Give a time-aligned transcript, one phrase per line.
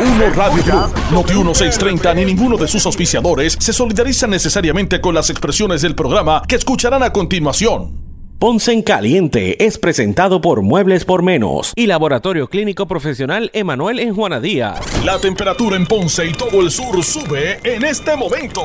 [0.00, 5.28] Noti1 Radio Group, Noti 1630 ni ninguno de sus auspiciadores se solidarizan necesariamente con las
[5.28, 8.00] expresiones del programa que escucharán a continuación.
[8.38, 14.14] Ponce en Caliente es presentado por Muebles por Menos y Laboratorio Clínico Profesional Emanuel en
[14.14, 14.80] Juana Díaz.
[15.04, 18.62] La temperatura en Ponce y todo el sur sube en este momento.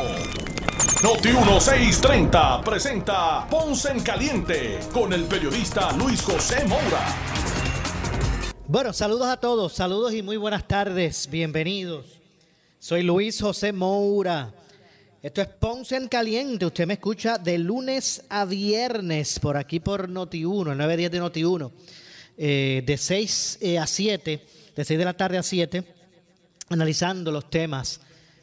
[1.04, 7.75] Noti 1630 presenta Ponce en Caliente con el periodista Luis José Moura.
[8.68, 12.20] Bueno, saludos a todos, saludos y muy buenas tardes, bienvenidos.
[12.80, 14.52] Soy Luis José Moura.
[15.22, 16.66] Esto es Ponce en Caliente.
[16.66, 21.22] Usted me escucha de lunes a viernes por aquí por Noti1, el 9 días de
[21.22, 21.72] Noti1,
[22.40, 25.84] eh, de 6 eh, a 7, de 6 de la tarde a 7,
[26.70, 28.02] analizando los temas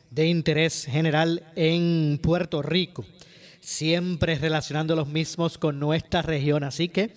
[0.08, 3.04] de interés general en Puerto Rico,
[3.60, 6.62] siempre relacionando los mismos con nuestra región.
[6.62, 7.12] Así que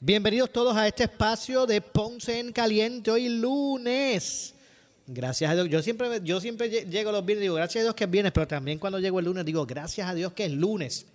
[0.00, 4.54] bienvenidos todos a este espacio de Ponce en Caliente hoy lunes.
[5.06, 5.68] Gracias a Dios.
[5.68, 8.32] Yo siempre, yo siempre llego los viernes y digo, gracias a Dios que es viernes,
[8.32, 11.06] pero también cuando llego el lunes digo, gracias a Dios que es lunes.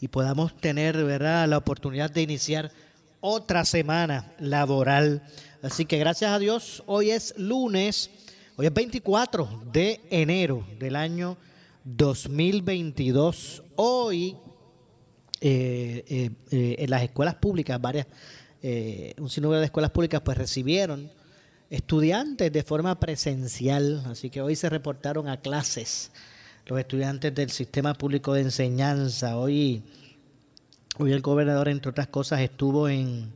[0.00, 2.70] Y podamos tener, ¿verdad?, la oportunidad de iniciar
[3.20, 5.22] otra semana laboral.
[5.62, 8.10] Así que gracias a Dios, hoy es lunes,
[8.56, 11.38] hoy es 24 de enero del año
[11.84, 13.62] 2022.
[13.76, 14.36] Hoy,
[15.40, 18.06] eh, eh, eh, en las escuelas públicas, varias,
[19.18, 21.10] un sinnúmero de escuelas públicas, pues recibieron
[21.68, 26.12] estudiantes de forma presencial, así que hoy se reportaron a clases
[26.66, 29.36] los estudiantes del sistema público de enseñanza.
[29.36, 29.82] Hoy,
[30.98, 33.34] hoy el gobernador, entre otras cosas, estuvo en,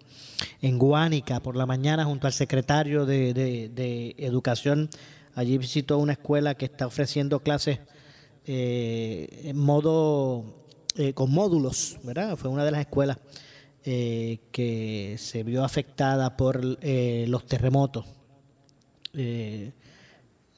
[0.62, 4.89] en Guánica por la mañana junto al secretario de, de, Educación.
[5.35, 7.81] Allí visitó una escuela que está ofreciendo clases
[8.47, 10.58] en modo
[10.99, 12.37] eh, con módulos, ¿verdad?
[12.37, 13.17] Fue una de las escuelas
[13.85, 18.05] eh, que se vio afectada por los terremotos
[19.15, 19.73] eh,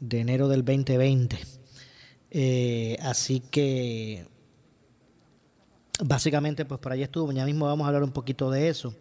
[0.01, 1.39] de enero del 2020.
[2.31, 4.27] Eh, así que
[6.03, 8.95] básicamente pues por ahí estuvo, ya mismo vamos a hablar un poquito de eso,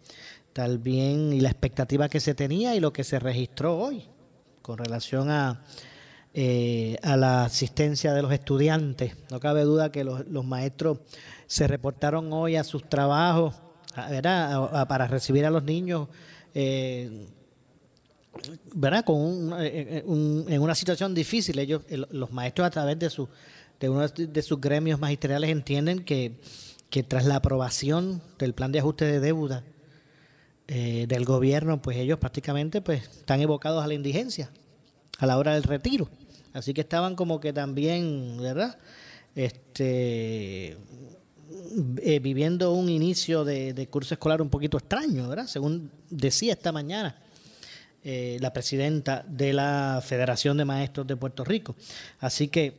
[0.52, 4.04] tal bien y la expectativa que se tenía y lo que se registró hoy
[4.60, 5.64] con relación a,
[6.34, 9.16] eh, a la asistencia de los estudiantes.
[9.30, 10.98] No cabe duda que los, maestros
[11.46, 13.54] se reportaron hoy a sus trabajos
[14.88, 16.08] para recibir a los niños.
[16.54, 17.26] Eh,
[18.74, 19.04] ¿verdad?
[19.04, 21.58] Con eh, eh, un, en una situación difícil.
[21.58, 23.28] Ellos, los maestros a través de, su,
[23.78, 26.38] de uno de sus gremios magisteriales entienden que,
[26.88, 29.64] que tras la aprobación del plan de ajuste de deuda
[30.68, 34.50] eh, del gobierno, pues ellos prácticamente pues están evocados a la indigencia
[35.20, 36.08] a la hora del retiro.
[36.52, 38.76] Así que estaban como que también, ¿verdad?
[39.36, 40.76] Este,
[42.20, 45.46] viviendo un inicio de, de curso escolar un poquito extraño, ¿verdad?
[45.46, 47.16] Según decía esta mañana
[48.02, 51.76] eh, la presidenta de la Federación de Maestros de Puerto Rico.
[52.18, 52.72] Así que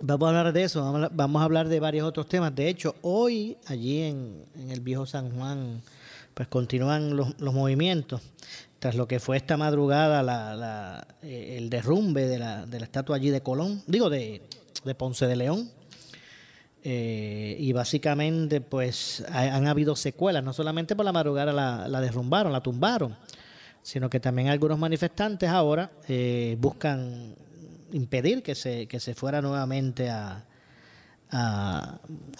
[0.00, 2.52] vamos a hablar de eso, vamos a hablar de varios otros temas.
[2.52, 5.80] De hecho, hoy allí en, el viejo San Juan,
[6.34, 8.20] pues continúan los, movimientos.
[8.78, 13.30] Tras lo que fue esta madrugada eh, el derrumbe de la, de la estatua allí
[13.30, 14.42] de Colón, digo de,
[14.98, 15.70] Ponce de León,
[16.82, 22.52] eh, y básicamente pues han habido secuelas, no solamente por la madrugada la, la derrumbaron,
[22.52, 23.16] la tumbaron,
[23.84, 27.34] sino que también algunos manifestantes ahora eh, buscan
[27.92, 30.42] impedir que se, que se fuera nuevamente a,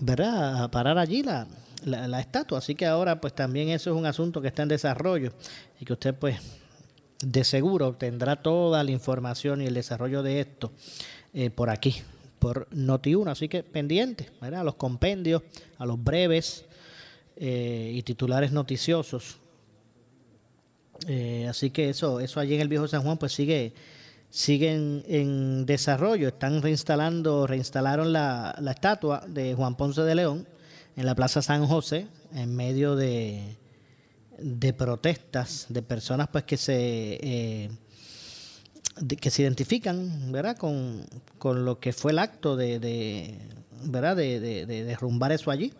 [0.01, 0.65] ¿verdad?
[0.65, 1.47] a parar allí la,
[1.85, 2.59] la, estatua.
[2.59, 5.33] Así que ahora pues también eso es un asunto que está en desarrollo
[5.81, 6.37] y que usted pues
[7.25, 10.73] de seguro tendrá toda la información y el desarrollo de esto
[11.33, 11.97] eh, por aquí,
[12.39, 13.31] por Noti1.
[13.31, 14.61] Así que pendiente, ¿verdad?
[14.61, 15.43] a los compendios,
[15.79, 16.65] a los breves
[17.37, 19.39] eh, y titulares noticiosos
[21.09, 23.73] eh, así que eso, eso allí en el viejo San Juan pues sigue,
[24.31, 26.29] sigue en, desarrollo.
[26.29, 30.47] Están reinstalando, reinstalaron la, la, estatua de Juan Ponce de León
[30.97, 33.57] en la Plaza San José en medio de,
[34.39, 37.71] de protestas de personas pues que se eh,
[39.21, 41.05] que se identifican verdad con,
[41.39, 43.39] con, lo que fue el acto de, de
[43.83, 45.73] verdad de, de, de derrumbar eso allí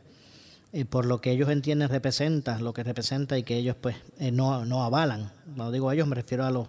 [0.85, 4.65] por lo que ellos entienden representa, lo que representa y que ellos pues eh, no,
[4.65, 5.31] no avalan.
[5.55, 6.67] No digo ellos, me refiero a los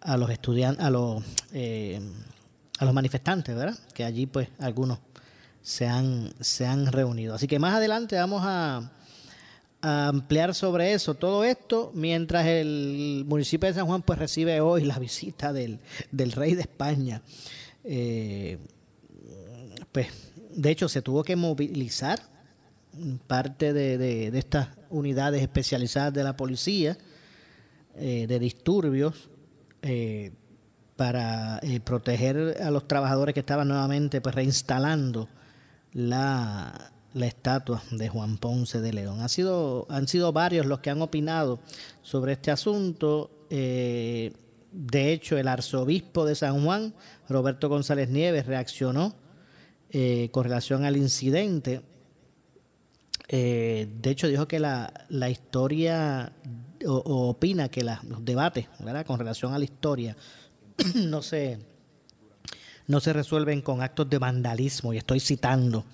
[0.00, 2.00] a los estudiantes, a los eh,
[2.78, 3.76] a los manifestantes, ¿verdad?
[3.92, 5.00] Que allí pues algunos
[5.66, 7.34] se han, se han reunido.
[7.34, 8.92] Así que más adelante vamos a,
[9.82, 14.98] ampliar sobre eso, todo esto, mientras el municipio de San Juan pues recibe hoy la
[14.98, 15.80] visita del,
[16.10, 17.22] del rey de España.
[19.92, 20.08] pues
[20.54, 22.20] de hecho se tuvo que movilizar
[23.26, 26.96] parte de, de, estas unidades especializadas de la policía
[27.96, 29.30] eh, de disturbios,
[29.82, 30.32] eh,
[30.96, 35.28] para eh, proteger a los trabajadores que estaban nuevamente pues reinstalando
[35.96, 39.22] la, la estatua de Juan Ponce de León.
[39.22, 41.58] Ha sido, han sido varios los que han opinado
[42.02, 43.30] sobre este asunto.
[43.48, 44.34] Eh,
[44.70, 46.92] de hecho, el arzobispo de San Juan,
[47.30, 49.14] Roberto González Nieves, reaccionó
[49.88, 51.80] eh, con relación al incidente.
[53.28, 56.30] Eh, de hecho, dijo que la, la historia,
[56.86, 58.68] o, opina que los debates
[59.06, 60.14] con relación a la historia
[60.94, 61.58] no se,
[62.86, 65.84] no se resuelven con actos de vandalismo, y estoy citando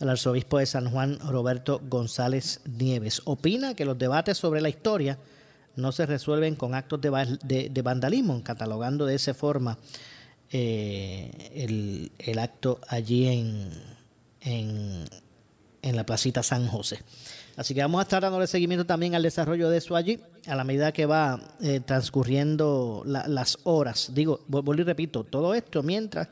[0.00, 3.22] el arzobispo de San Juan, Roberto González Nieves.
[3.24, 5.18] Opina que los debates sobre la historia
[5.76, 9.78] no se resuelven con actos de, vandalismo, catalogando de esa forma
[10.50, 13.70] eh, el, acto allí en,
[14.40, 16.98] en, la placita San José.
[17.56, 20.64] Así que vamos a estar dándole seguimiento también al desarrollo de eso allí, a la
[20.64, 24.10] medida que va eh, transcurriendo las horas.
[24.14, 26.28] Digo, vuelvo y repito, todo esto mientras,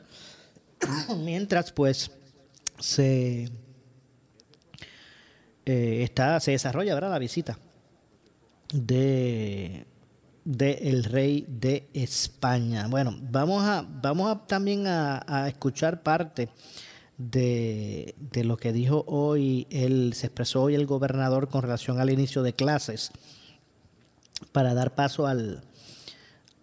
[1.17, 2.11] mientras pues
[2.79, 3.49] se
[5.65, 7.11] eh, está, se desarrolla ¿verdad?
[7.11, 7.57] la visita
[8.73, 9.85] de,
[10.43, 12.87] de, el rey de España.
[12.87, 16.49] Bueno, vamos a, vamos a también a, escuchar parte
[17.29, 22.09] de, de, lo que dijo hoy, el, se expresó hoy el gobernador con relación al
[22.09, 23.11] inicio de clases
[24.51, 25.63] para dar paso al,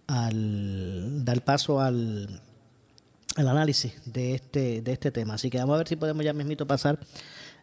[0.06, 2.40] al dar paso al,
[3.37, 5.34] al análisis de este, de este tema.
[5.34, 6.99] Así que vamos a ver si podemos ya mismito pasar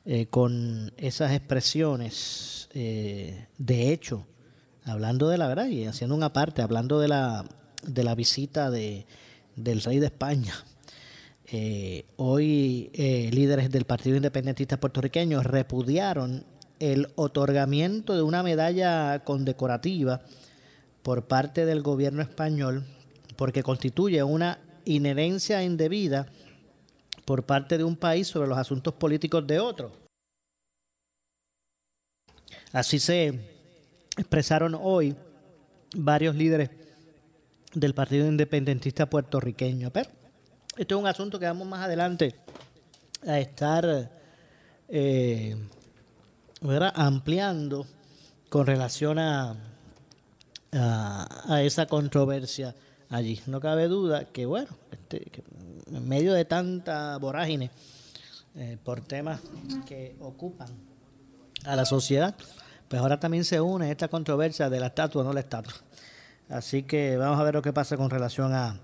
[0.06, 4.26] eh, con esas expresiones, eh, de hecho,
[4.84, 7.46] hablando de la verdad y haciendo una parte, hablando de la,
[7.84, 9.06] de la visita de,
[9.56, 10.54] del rey de España.
[11.52, 12.90] Eh, hoy
[13.32, 16.44] líderes del Partido Independentista puertorriqueño repudiaron
[16.80, 20.22] el otorgamiento de una medalla condecorativa
[21.04, 22.84] por parte del gobierno español
[23.36, 26.28] porque constituye una inherencia indebida
[27.26, 29.92] por parte de un país sobre los asuntos políticos de otro.
[32.72, 33.40] Así se
[34.18, 35.16] expresaron hoy
[35.96, 36.70] varios líderes
[37.74, 39.92] del Partido Independentista puertorriqueño.
[40.78, 42.36] Esto es un asunto que vamos más adelante
[43.26, 44.12] a estar
[44.90, 45.56] eh,
[46.96, 47.88] ampliando
[48.50, 49.56] con relación a,
[50.72, 52.76] a, esa controversia
[53.10, 53.42] allí.
[53.48, 55.26] No cabe duda que, bueno, este,
[55.92, 57.72] en medio de tanta vorágine
[58.56, 59.42] eh, por temas
[59.86, 60.70] que ocupan
[61.64, 62.36] a la sociedad,
[62.88, 65.74] pues ahora también se une esta controversia de la estatua o no la estatua.
[66.50, 68.80] Así que vamos a ver lo que pasa con relación a,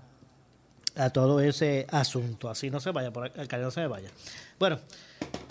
[0.96, 2.48] a todo ese asunto.
[2.48, 4.08] Así no se vaya, por el no se me vaya.
[4.58, 4.78] Bueno,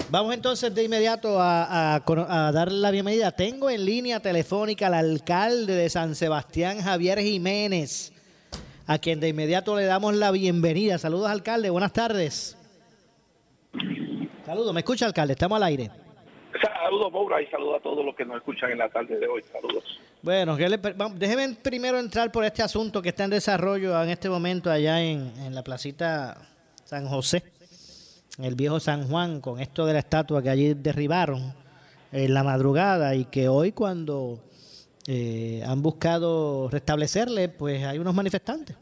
[0.10, 3.32] vamos entonces de inmediato a, a, dar la bienvenida.
[3.32, 8.14] Tengo en línea telefónica al alcalde de San Sebastián, Javier Jiménez
[8.88, 10.98] a quien de inmediato le damos la bienvenida.
[10.98, 12.58] Saludos, alcalde, buenas tardes.
[14.46, 15.32] Saludos, ¿me escucha, alcalde?
[15.32, 15.90] Estamos al aire.
[16.62, 19.42] Saludos, Maura, y saludos a todos los que nos escuchan en la tarde de hoy.
[19.44, 20.02] Saludos.
[20.24, 25.02] Bueno, déjeme primero entrar por este asunto que está en desarrollo en este momento allá
[25.02, 26.38] en, la placita
[26.86, 27.44] San José,
[28.38, 31.54] el viejo San Juan, con esto de la estatua que allí derribaron
[32.12, 34.40] en la madrugada y que hoy cuando
[35.08, 38.76] eh, han buscado restablecerle, pues hay unos manifestantes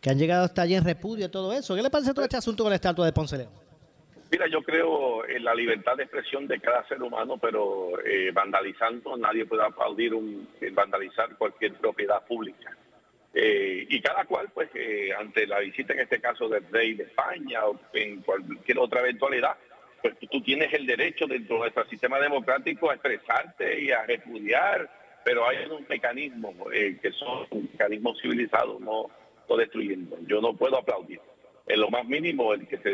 [0.00, 1.76] que han llegado hasta allí en repudio a todo eso.
[1.76, 3.63] ¿Qué le parece todo este asunto con la estatua de Ponce León?
[4.34, 9.16] Mira, yo creo en la libertad de expresión de cada ser humano, pero eh, vandalizando,
[9.16, 12.76] nadie puede aplaudir un, vandalizar cualquier propiedad pública.
[13.32, 14.70] Eh, y cada cual, pues,
[15.16, 19.56] ante la visita en este caso del rey de España o en cualquier otra eventualidad,
[20.02, 24.90] pues tú tienes el derecho dentro de nuestro sistema democrático a expresarte y a repudiar,
[25.24, 29.08] pero hay un mecanismo eh, que son mecanismos civilizados, no,
[29.48, 30.18] no destruyendo.
[30.26, 31.20] Yo no puedo aplaudir.
[31.66, 32.90] En lo más mínimo el que se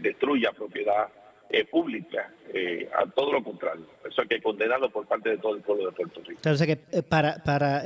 [0.00, 1.08] destruya propiedad
[1.50, 3.86] eh, pública, eh, a todo lo contrario.
[4.08, 6.36] Eso hay que condenarlo por parte de todo el pueblo de Puerto Rico.
[6.36, 7.82] Entonces, que para, para,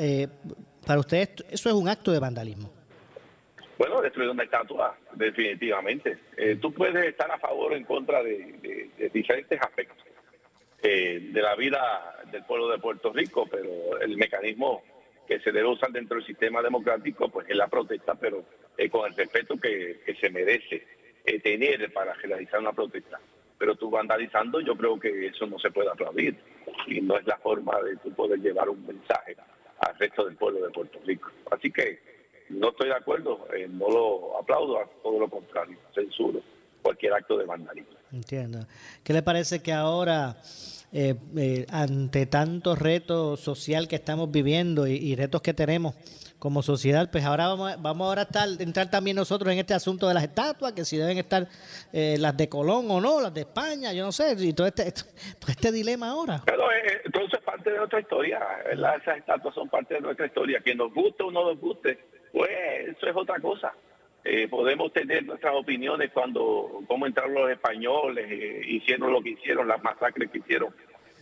[0.87, 2.71] para ustedes eso es un acto de vandalismo.
[3.79, 6.19] Bueno, destruir una estatua, definitivamente.
[6.37, 9.99] Eh, tú puedes estar a favor o en contra de, diferentes aspectos
[10.83, 14.83] eh, de la vida del pueblo de Puerto Rico, pero el mecanismo
[15.27, 18.45] que se debe usar dentro del sistema democrático pues es la protesta, pero
[18.77, 20.87] eh, con el respeto que, se merece
[21.43, 23.19] tener para realizar una protesta.
[23.59, 26.37] Pero tú vandalizando, yo creo que eso no se puede aplaudir
[26.87, 29.37] y no es la forma de tú poder llevar un mensaje
[29.81, 31.31] al resto del pueblo de Puerto Rico.
[31.51, 31.99] Así que
[32.51, 36.43] no estoy de acuerdo, eh, no lo aplaudo, todo lo contrario, censuro
[36.87, 37.97] cualquier acto de vandalismo.
[38.13, 38.61] Entiendo.
[39.03, 40.37] ¿Qué le parece que ahora,
[40.93, 45.97] eh, eh, ante tantos retos social que estamos viviendo y, retos que tenemos
[46.39, 50.07] como sociedad, pues ahora vamos, vamos ahora a estar, entrar también nosotros en este asunto
[50.07, 51.49] de las estatuas, que si deben estar
[51.93, 54.93] eh, las de Colón o no, las de España, yo no sé, y todo este,
[54.93, 56.43] todo este dilema ahora.
[56.47, 58.97] Pero eh, entonces parte de nuestra historia, ¿verdad?
[59.03, 61.99] Esas estatuas son parte de nuestra historia, que nos guste o no nos guste,
[62.33, 62.51] pues
[62.87, 63.73] eso es otra cosa.
[64.29, 68.27] Eh, podemos tener nuestras opiniones cuando cómo entraron los españoles,
[68.67, 70.75] hicieron lo que hicieron, las masacres que hicieron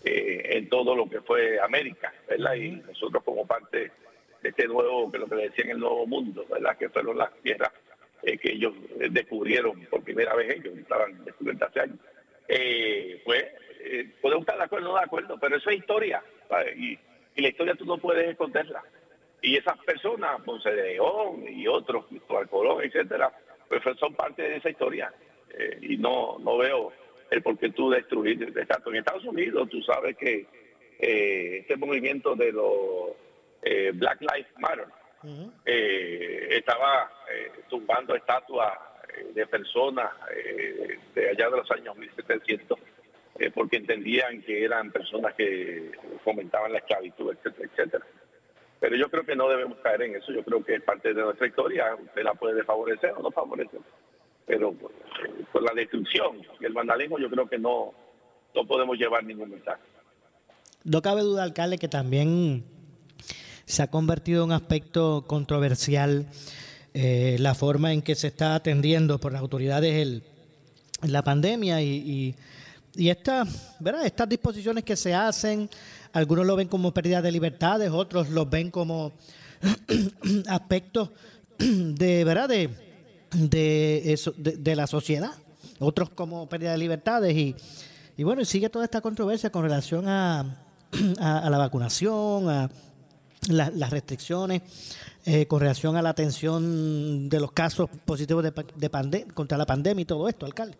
[0.06, 2.54] en todo lo que fue América, ¿verdad?
[2.54, 3.90] Y nosotros como parte
[4.42, 6.76] este nuevo, que lo que le decían el nuevo mundo, ¿verdad?
[6.76, 7.72] Que fueron las tierras
[8.22, 11.98] eh, que ellos eh, descubrieron por primera vez, ellos estaban descubriendo hace años.
[12.48, 13.44] Eh, pues
[14.20, 16.22] podemos estar de acuerdo o no de acuerdo, pero eso es historia,
[16.76, 16.98] y,
[17.36, 18.82] la historia tú no puedes esconderla.
[19.44, 23.30] Y esas personas, Ponce de León y otros, Cristóbal Colón, etcétera,
[23.68, 25.12] pues son parte de esa historia.
[25.82, 26.92] y no, no veo
[27.30, 28.42] el por qué tú destruir.
[28.42, 28.90] Exacto.
[28.90, 30.46] En Estados Unidos tú sabes que
[30.98, 33.12] este movimiento de los
[33.62, 34.86] eh, Black Lives Matter,
[35.64, 38.78] eh, estaba eh, tumbando estatuas
[39.32, 40.10] de personas
[41.14, 42.78] de allá de los años 1700,
[43.54, 45.92] porque entendían que eran personas que
[46.24, 48.06] fomentaban la esclavitud, etcétera, etcétera.
[48.84, 51.22] Pero yo creo que no debemos caer en eso, yo creo que es parte de
[51.22, 53.80] nuestra historia, usted la puede favorecer o no favorecer,
[54.46, 57.94] pero por, la destrucción y el vandalismo yo creo que no,
[58.54, 59.80] no podemos llevar ningún mensaje.
[60.84, 62.62] No cabe duda, alcalde, que también
[63.64, 66.26] se ha convertido en un aspecto controversial
[66.92, 70.24] eh, la forma en que se está atendiendo por las autoridades el,
[71.00, 72.34] la pandemia y, y,
[73.80, 74.06] ¿verdad?
[74.06, 75.68] estas disposiciones que se hacen,
[76.12, 79.12] algunos lo ven como pérdida de libertades, otros los ven como
[80.48, 81.10] aspectos
[81.58, 82.48] de, ¿verdad?
[82.48, 82.70] De,
[83.32, 85.32] de, eso, de, la sociedad,
[85.80, 87.56] otros como pérdida de libertades y,
[88.16, 90.56] y bueno, y sigue toda esta controversia con relación a,
[91.18, 92.70] a la vacunación, a
[93.48, 94.62] las restricciones
[95.26, 100.02] eh, con relación a la atención de los casos positivos de, de contra la pandemia
[100.02, 100.76] y todo esto, alcalde.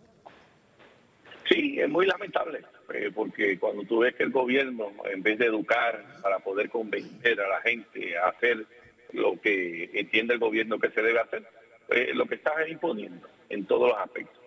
[1.47, 2.61] Sí, es muy lamentable,
[2.93, 7.39] eh, porque cuando tú ves que el gobierno, en vez de educar para poder convencer
[7.39, 8.65] a la gente a hacer
[9.13, 11.43] lo que entiende el gobierno que se debe hacer,
[11.87, 14.41] pues, lo que está imponiendo en todos los aspectos.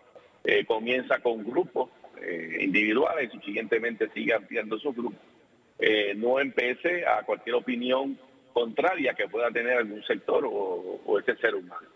[0.44, 1.90] Eh, comienza con grupos
[2.58, 5.20] individuales y siguientemente sigue ampliando sus grupos
[5.78, 8.18] eh, no empiece a cualquier opinión
[8.52, 11.86] contraria que pueda tener algún sector o, ese ser humano.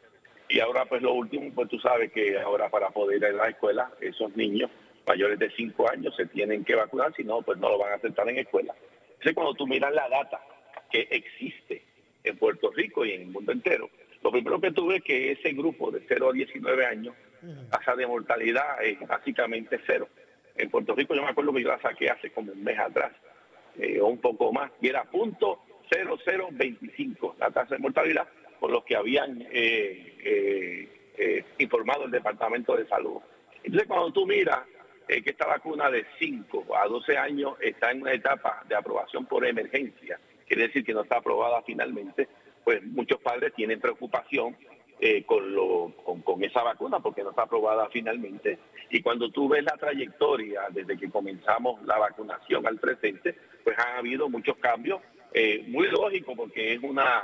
[0.49, 3.49] Y ahora pues lo último, pues tú sabes que ahora para poder ir a la
[3.49, 4.71] escuela, esos niños
[5.07, 7.97] mayores de 5 años se tienen que vacunar, si no, pues no lo van a
[7.97, 8.75] aceptar en escuela.
[9.13, 10.41] Entonces cuando tú miras la data
[10.91, 11.85] que existe
[12.25, 13.91] en Puerto Rico y en el mundo entero,
[14.23, 17.15] lo primero que tú ves es que ese grupo de 0 a 19 años,
[17.71, 20.09] tasa de mortalidad es básicamente cero.
[20.57, 23.13] En Puerto Rico yo me acuerdo que yo la saqué hace como un mes atrás
[23.79, 28.29] eh, o un poco más, y era punto 0025 la tasa de mortalidad
[28.61, 33.21] por lo que habían eh, eh, informado el Departamento de Salud.
[33.65, 34.61] Entonces cuando tú miras
[35.07, 39.45] que esta vacuna de 5 a 12 años está en una etapa de aprobación por
[39.47, 42.29] emergencia, quiere decir que no está aprobada finalmente,
[42.65, 44.57] pues muchos padres tienen preocupación
[45.27, 45.93] con, lo,
[46.25, 48.59] con, esa vacuna porque no está aprobada finalmente.
[48.89, 53.97] Y cuando tú ves la trayectoria desde que comenzamos la vacunación al presente, pues han
[53.97, 55.01] habido muchos cambios,
[55.35, 57.23] eh, muy lógico porque es una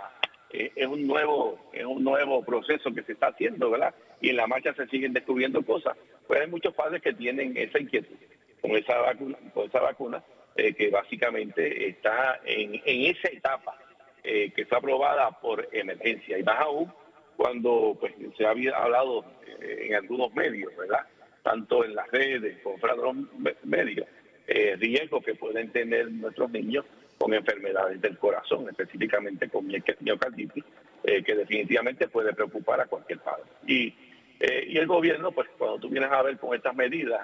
[0.51, 3.95] eh, es un nuevo es un nuevo proceso que se está haciendo, ¿verdad?
[4.21, 5.97] Y en la marcha se siguen descubriendo cosas.
[6.27, 8.17] Pues hay muchos padres que tienen esa inquietud
[8.61, 10.23] con esa vacuna, con esa vacuna
[10.57, 13.79] eh, que básicamente está en, en esa etapa
[14.21, 16.93] que fue aprobada por emergencia y más aún
[17.35, 19.25] cuando pues se había hablado
[19.61, 21.07] en algunos medios, ¿verdad?
[21.43, 23.17] Tanto en las redes, con otros
[23.65, 24.07] medios,
[24.47, 26.87] eh, riesgos que pueden tener nuestros niños
[27.19, 30.65] con enfermedades del corazón, específicamente con miocarditis,
[31.05, 33.45] eh, que definitivamente puede preocupar a cualquier padre.
[33.67, 33.95] Y,
[34.41, 37.21] eh, y el gobierno, pues cuando tú vienes a ver con estas medidas,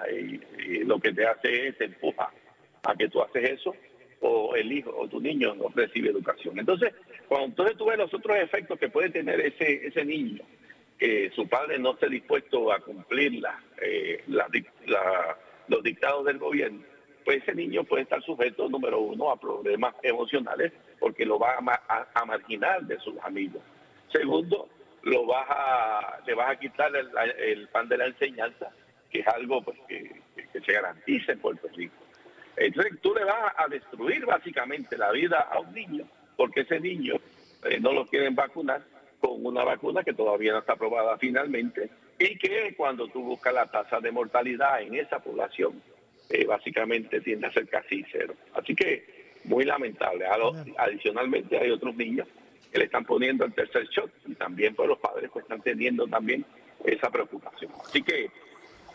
[0.85, 2.31] lo que te hace es empuja
[2.83, 3.75] a que tú haces eso
[4.21, 6.59] o el hijo o tu niño no recibe educación.
[6.59, 6.93] Entonces,
[7.27, 10.43] cuando entonces tú ves los otros efectos que puede tener ese, ese niño,
[10.97, 13.41] que su padre no esté dispuesto a cumplir
[15.67, 16.81] los dictados del gobierno,
[17.25, 22.25] pues ese niño puede estar sujeto, número uno, a problemas emocionales porque lo va a,
[22.25, 23.61] marginar de sus amigos.
[24.11, 24.69] Segundo,
[25.05, 28.71] lo vas a, le vas a quitar el, pan de la enseñanza,
[29.09, 30.11] que es algo pues, que,
[30.53, 31.95] se garantiza en Puerto Rico.
[32.57, 37.15] Entonces tú le vas a destruir básicamente la vida a un niño, porque ese niño
[37.63, 38.81] eh, no lo quieren vacunar
[39.19, 43.67] con una vacuna que todavía no está aprobada finalmente y que cuando tú buscas la
[43.67, 45.81] tasa de mortalidad en esa población
[46.29, 48.33] eh, básicamente tiende a ser casi cero.
[48.55, 49.05] Así que
[49.43, 50.25] muy lamentable.
[50.77, 52.27] Adicionalmente hay otros niños
[52.77, 56.45] le están poniendo el tercer shot y también por los padres pues están teniendo también
[56.83, 57.71] esa preocupación.
[57.83, 58.29] Así que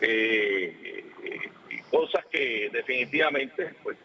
[0.01, 1.05] eh,
[1.89, 3.97] cosas que definitivamente pues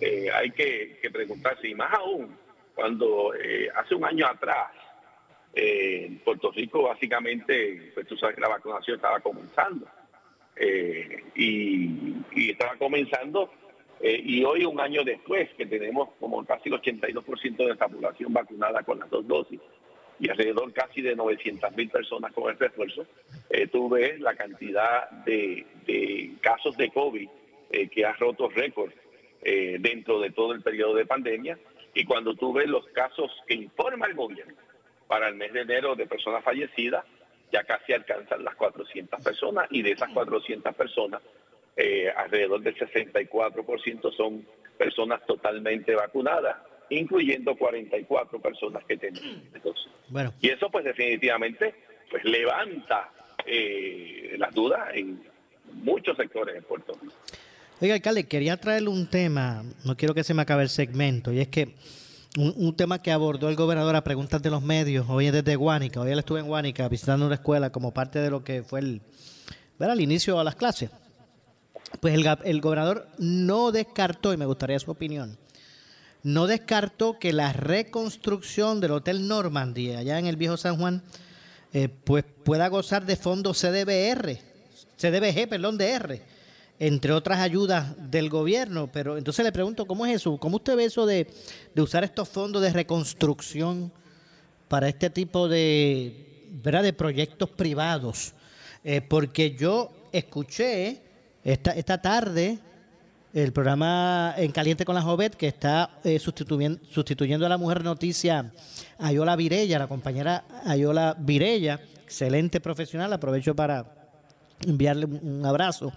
[0.00, 2.36] eh, hay que, preguntarse y más aún
[2.74, 4.70] cuando eh, hace un año atrás
[5.54, 9.86] en Puerto Rico básicamente pues tú sabes que la vacunación estaba comenzando
[11.34, 13.50] y estaba comenzando
[14.06, 18.34] eh, y hoy, un año después, que tenemos como casi el 82% de la población
[18.34, 19.58] vacunada con las dos dosis
[20.20, 23.06] y alrededor casi de 900 mil personas con el refuerzo,
[23.48, 25.64] eh, tú ves la cantidad de,
[26.42, 27.28] casos de COVID
[27.70, 28.92] eh, que ha roto récord
[29.42, 31.58] dentro de todo el periodo de pandemia.
[31.94, 34.54] Y cuando tú ves los casos que informa el gobierno
[35.06, 37.06] para el mes de enero de personas fallecidas,
[37.50, 41.22] ya casi alcanzan las 400 personas y de esas 400 personas,
[41.76, 44.46] eh, alrededor del 64% son
[44.78, 46.56] personas totalmente vacunadas,
[46.90, 49.50] incluyendo 44 personas que tienen
[50.08, 50.32] Bueno.
[50.40, 51.74] Y eso pues definitivamente
[52.10, 53.10] pues levanta
[53.46, 55.22] eh, las dudas en
[55.72, 57.14] muchos sectores de Puerto Rico.
[57.80, 61.40] Oiga, alcalde, quería traerle un tema, no quiero que se me acabe el segmento, y
[61.40, 61.74] es que
[62.36, 66.10] un, tema que abordó el gobernador a preguntas de los medios, hoy desde Guánica, hoy
[66.10, 69.02] él estuve en Guánica visitando una escuela como parte de lo que fue el,
[69.78, 70.90] el inicio a las clases.
[72.00, 75.38] Pues el, gobernador no descartó, y me gustaría su opinión,
[76.22, 81.02] no descartó que la reconstrucción del Hotel Normandy, allá en el viejo San Juan,
[81.72, 84.38] eh, pues pueda gozar de fondos CDBR,
[84.96, 86.22] CDBG, perdón, de R,
[86.78, 88.90] entre otras ayudas del gobierno.
[88.92, 90.36] Pero entonces le pregunto, ¿cómo es eso?
[90.38, 91.26] ¿Cómo usted ve eso de,
[91.76, 93.92] usar estos fondos de reconstrucción
[94.68, 96.82] para este tipo de, ¿verdad?
[96.82, 98.32] de proyectos privados?
[98.82, 101.03] Eh, porque yo escuché
[101.44, 102.58] esta, esta tarde,
[103.34, 107.84] el programa En Caliente con la Jovet, que está eh, sustituyendo, sustituyendo a la mujer
[107.84, 108.50] noticia
[108.98, 113.84] Ayola Virella, la compañera Ayola Virella, excelente profesional, aprovecho para
[114.66, 115.92] enviarle un abrazo.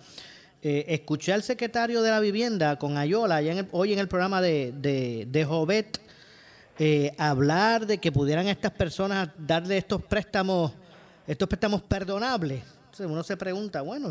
[0.62, 3.40] Eh, escuché al secretario de la vivienda con Ayola
[3.72, 6.02] hoy en el programa de, de, Jovet
[6.80, 10.74] eh, hablar de que pudieran estas personas darle estos préstamos,
[11.26, 12.64] estos préstamos perdonables.
[13.00, 14.10] uno se pregunta, bueno,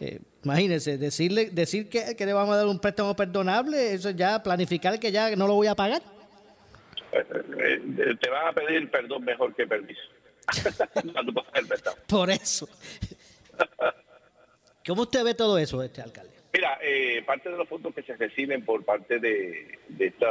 [0.00, 4.98] eh, imagínense, decirle, decir que, le vamos a dar un préstamo perdonable, eso ya planificar
[5.00, 6.02] que ya no lo voy a pagar.
[7.12, 7.24] Eh,
[7.60, 10.00] eh, te van a pedir perdón mejor que permiso.
[12.06, 12.68] Por eso.
[14.86, 16.32] ¿Cómo usted ve todo eso, este alcalde?
[16.52, 20.26] Mira, eh, parte de los fondos que se reciben por parte de, de esta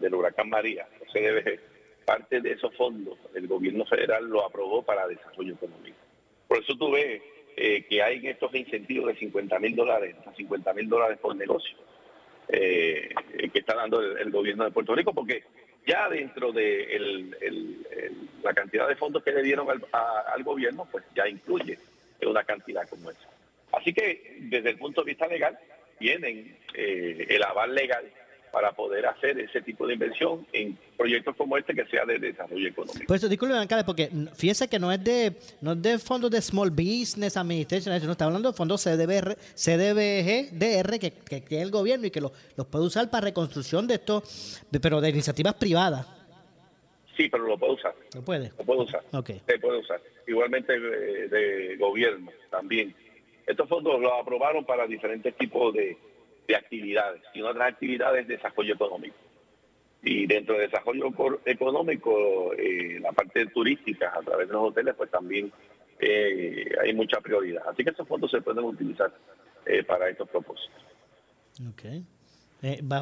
[0.00, 1.60] del huracán María, o CDBG,
[2.04, 5.96] parte de esos fondos el gobierno federal lo aprobó para desarrollo económico.
[6.48, 7.22] Por eso tú ves
[7.62, 11.76] eh, que hay estos incentivos de 50 mil dólares, 50 mil dólares por negocio
[12.48, 13.10] eh,
[13.52, 15.42] que está dando el, gobierno de Puerto Rico, porque
[15.86, 17.28] ya dentro de
[18.42, 21.78] la cantidad de fondos que le dieron al, gobierno, pues ya incluye
[22.22, 23.28] una cantidad como esa.
[23.72, 25.58] Así que desde el punto de vista legal,
[25.98, 28.10] tienen eh, el aval legal
[28.50, 32.68] para poder hacer ese tipo de inversión en proyectos como este que sea de desarrollo
[32.68, 33.06] económico.
[33.06, 36.70] Por eso, disculpe, porque fíjese que no es de no es de fondos de Small
[36.70, 42.06] Business Administration, no está hablando de fondos CDBR, CDBG, DR, que, que tiene el gobierno
[42.06, 42.32] y que los
[42.70, 44.22] puede usar para reconstrucción de esto,
[44.80, 46.06] pero de iniciativas privadas.
[47.16, 47.94] Sí, pero lo puede usar.
[48.14, 48.50] ¿Lo puede?
[48.56, 49.02] Lo puede usar.
[49.12, 49.42] Okay.
[49.46, 50.00] Se puede usar.
[50.26, 52.94] Igualmente de, de gobierno también.
[53.46, 55.98] Estos fondos los aprobaron para diferentes tipos de
[56.46, 59.16] de actividades, sino otras actividades de desarrollo económico.
[60.02, 61.12] Y dentro de desarrollo
[61.44, 65.52] económico, eh, la parte turística a través de los hoteles, pues también
[65.98, 67.62] eh, hay mucha prioridad.
[67.68, 69.12] Así que esos fondos se pueden utilizar
[69.66, 70.82] eh, para estos propósitos.
[71.68, 71.82] Ok.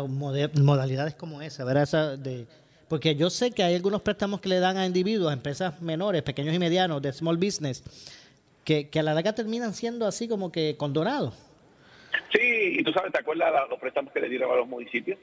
[0.09, 1.85] modalidades como esa, ¿verdad?
[1.85, 2.47] Esa de,
[2.89, 6.23] porque yo sé que hay algunos préstamos que le dan a individuos, a empresas menores,
[6.23, 7.85] pequeños y medianos, de small business,
[8.65, 11.35] que, que a la larga terminan siendo así como que condonados.
[12.31, 15.19] Sí, y tú sabes, ¿te acuerdas los préstamos que le dieron a los municipios?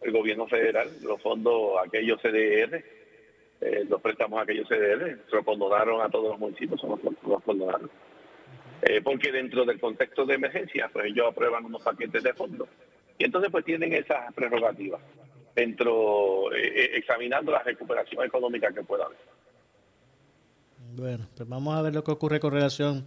[0.00, 2.84] El gobierno federal, los fondos, aquellos CDR,
[3.60, 7.90] eh, los préstamos aquellos CDR, se los condonaron a todos los municipios, son los, condonaron.
[8.82, 12.68] Eh, porque dentro del contexto de emergencia, pues ellos aprueban unos paquetes de fondos.
[13.18, 15.00] Y entonces pues tienen esas prerrogativas
[15.54, 19.18] dentro, eh, examinando la recuperación económica que pueda haber.
[20.96, 23.06] Bueno, pues vamos a ver lo que ocurre con relación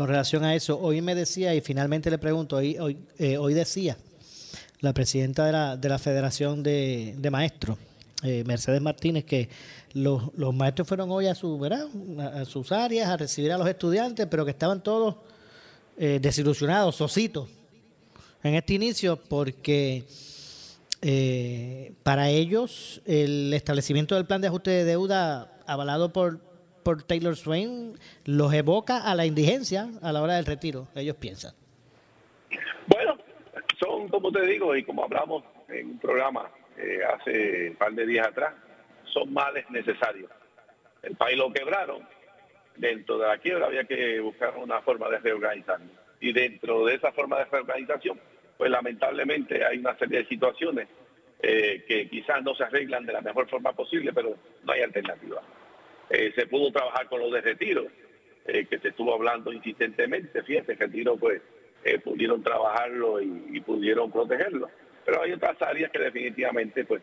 [0.00, 0.80] con relación a eso.
[0.80, 3.98] Hoy me decía, y finalmente le pregunto, hoy, eh, decía
[4.80, 7.76] la presidenta de la, de la Federación de, Maestros,
[8.22, 9.50] eh, Mercedes Martínez, que
[9.92, 11.60] los, maestros fueron hoy a, su,
[12.46, 15.16] sus áreas a recibir a los estudiantes, pero que estaban todos
[15.98, 17.50] eh, desilusionados, sositos,
[18.42, 20.04] en este inicio, porque
[22.02, 26.49] para ellos, el establecimiento del plan de ajuste de deuda avalado por,
[26.82, 31.54] por Taylor Swain los evoca a la indigencia a la hora del retiro, ellos piensan.
[32.86, 33.16] Bueno,
[33.78, 38.06] son, como te digo, y como hablamos en un programa eh, hace un par de
[38.06, 38.54] días atrás,
[39.04, 40.30] son males necesarios.
[41.02, 42.06] El país lo quebraron,
[42.76, 45.80] dentro de la quiebra había que buscar una forma de reorganizar.
[46.20, 48.20] Y dentro de esa forma de reorganización,
[48.58, 50.88] pues lamentablemente hay una serie de situaciones
[51.42, 55.40] eh, que quizás no se arreglan de la mejor forma posible, pero no hay alternativa.
[56.10, 57.86] Eh, se pudo trabajar con los de retiro,
[58.46, 61.40] eh, que se estuvo hablando insistentemente, fíjate, retiro pues
[62.04, 64.68] pudieron trabajarlo y, pudieron protegerlo,
[65.02, 67.02] pero hay otras áreas que definitivamente pues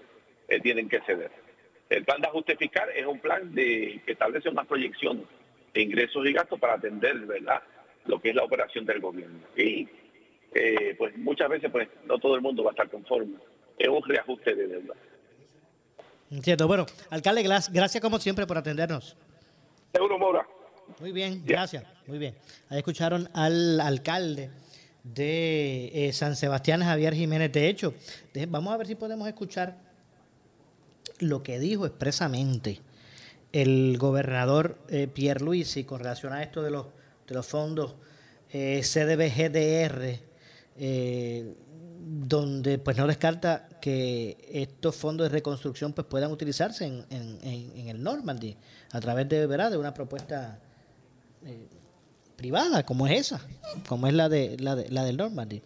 [0.61, 1.31] tienen que ceder.
[1.89, 5.25] El plan de ajuste fiscal es un plan de, que establece una proyección
[5.73, 7.63] de ingresos y gastos para atender, ¿verdad?,
[8.05, 9.39] lo que es la operación del gobierno.
[9.55, 9.87] Y
[10.95, 13.37] pues muchas veces pues no todo el mundo va a estar conforme
[13.77, 14.95] es un reajuste de deuda.
[16.29, 16.67] Entiendo.
[16.67, 19.15] Bueno, alcalde, gracias como siempre por atendernos.
[19.93, 20.47] Seguro, Mora.
[20.99, 21.83] Muy bien, gracias.
[22.05, 22.35] Muy bien.
[22.69, 24.49] Ahí escucharon al alcalde
[25.03, 27.51] de eh, San Sebastián, Javier Jiménez.
[27.51, 27.93] De hecho,
[28.49, 29.77] vamos a ver si podemos escuchar
[31.19, 32.81] lo que dijo expresamente
[33.53, 36.87] el gobernador eh, Pierre Luis y con relación a esto de los,
[37.27, 37.95] de los fondos
[38.51, 40.19] eh, CDBGDR.
[42.09, 48.01] Donde pues no descarta que estos fondos de reconstrucción pues puedan utilizarse en, en, el
[48.01, 48.55] Normandy
[48.91, 49.71] a través de, ¿verdad?
[49.71, 50.59] de una propuesta
[51.45, 51.67] eh,
[52.37, 53.41] privada como es esa,
[53.89, 55.61] como es la de, la de la del Normandy.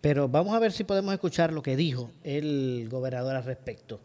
[0.00, 4.00] Pero vamos a ver si podemos escuchar lo que dijo el gobernador al respecto.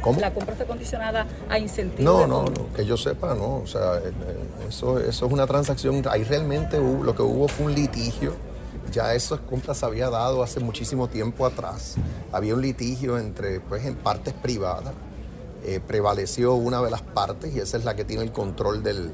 [0.00, 0.20] ¿Cómo?
[0.20, 2.04] La compra fue condicionada a incentivos.
[2.04, 3.56] No, no, no, que yo sepa, no.
[3.56, 6.02] O sea, eh, eh, eso, eso es una transacción.
[6.08, 8.34] Ahí realmente hubo, lo que hubo fue un litigio
[8.90, 11.96] ya esas compras se había dado hace muchísimo tiempo atrás.
[12.32, 14.94] Había un litigio entre, pues, en partes privadas.
[15.64, 19.12] Eh, prevaleció una de las partes y esa es la que tiene el control del,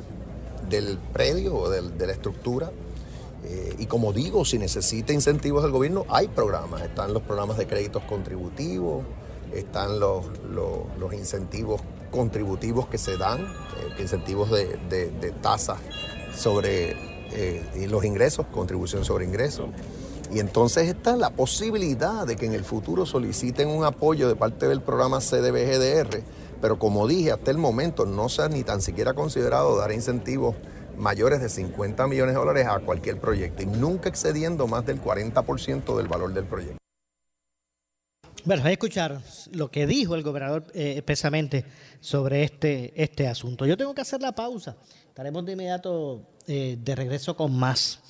[1.12, 2.70] predio o de la estructura.
[3.44, 6.82] Eh, y como digo, si necesita incentivos del gobierno, hay programas.
[6.82, 9.04] Están los programas de créditos contributivos,
[9.52, 15.78] están los, los, incentivos contributivos que se dan, eh, incentivos de, de tasas
[16.34, 19.68] sobre eh, los ingresos, contribución sobre ingresos.
[20.32, 24.66] Y entonces está la posibilidad de que en el futuro soliciten un apoyo de parte
[24.66, 26.22] del programa CDBGDR,
[26.60, 30.56] pero como dije, hasta el momento no se ha ni tan siquiera considerado dar incentivos
[30.96, 35.96] mayores de 50 millones de dólares a cualquier proyecto y nunca excediendo más del 40%
[35.96, 36.78] del valor del proyecto.
[38.44, 39.20] Bueno, a escuchar
[39.52, 41.02] lo que dijo el gobernador eh,
[42.00, 43.64] sobre este, este asunto.
[43.64, 44.76] Yo tengo que hacer la pausa.
[45.08, 48.00] Estaremos de inmediato eh, de regreso con más.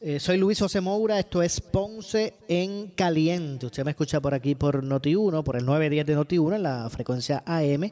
[0.00, 3.66] Eh, soy Luis José Moura, esto es Ponce en Caliente.
[3.66, 7.42] Usted me escucha por aquí por Noti1, por el 910 de Noti1 en la frecuencia
[7.46, 7.90] AM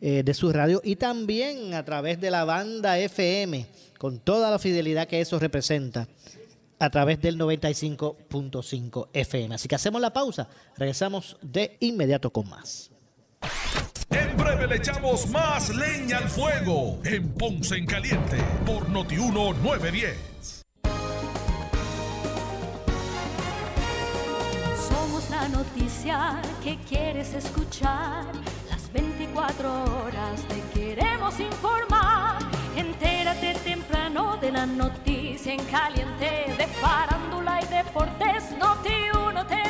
[0.00, 3.66] de su radio y también a través de la banda FM,
[3.98, 6.08] con toda la fidelidad que eso representa
[6.80, 9.54] a través del 95.5 FM.
[9.54, 12.90] Así que hacemos la pausa, regresamos de inmediato con más.
[14.30, 20.62] En breve le echamos más leña al fuego en Ponce en Caliente por Notiuno 910.
[24.88, 28.24] Somos la noticia que quieres escuchar.
[28.70, 32.38] Las 24 horas te queremos informar.
[32.76, 39.69] Entérate temprano de la noticia en caliente de farándula y deportes, Noti uno te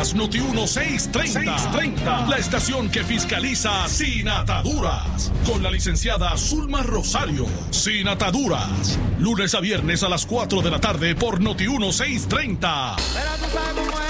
[0.00, 7.46] escuchas Noti 1630, la estación que fiscaliza sin ataduras, con la licenciada Zulma Rosario.
[7.70, 12.96] Sin ataduras, lunes a viernes a las 4 de la tarde por Noti 1630.
[12.96, 14.09] quiero point guard.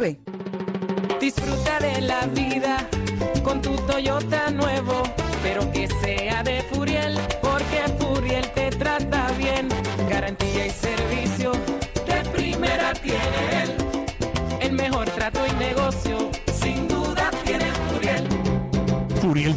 [0.00, 0.18] 843-1129.
[1.20, 2.88] Disfruta de la vida
[3.42, 5.02] con tu Toyota nuevo,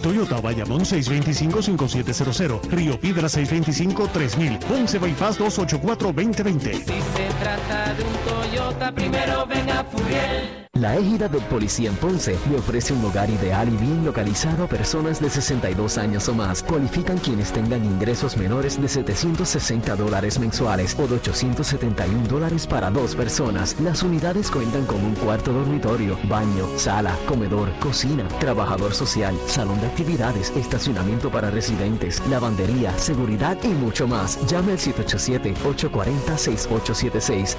[0.04, 6.74] Toyota, Bayamón 625-5700, Río Piedra 625-3000, Ponce Bypass 284-2020.
[6.74, 10.63] Si se trata de un Toyota, primero ven a Furiel.
[10.84, 14.68] La égida del policía en Ponce le ofrece un hogar ideal y bien localizado a
[14.68, 16.62] personas de 62 años o más.
[16.62, 23.16] Cualifican quienes tengan ingresos menores de 760 dólares mensuales o de 871 dólares para dos
[23.16, 23.80] personas.
[23.80, 29.88] Las unidades cuentan con un cuarto dormitorio, baño, sala, comedor, cocina, trabajador social, salón de
[29.88, 34.38] actividades, estacionamiento para residentes, lavandería, seguridad y mucho más.
[34.48, 37.56] Llame al 787-840-6876,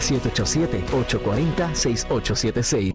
[0.91, 2.95] 787-840-6876.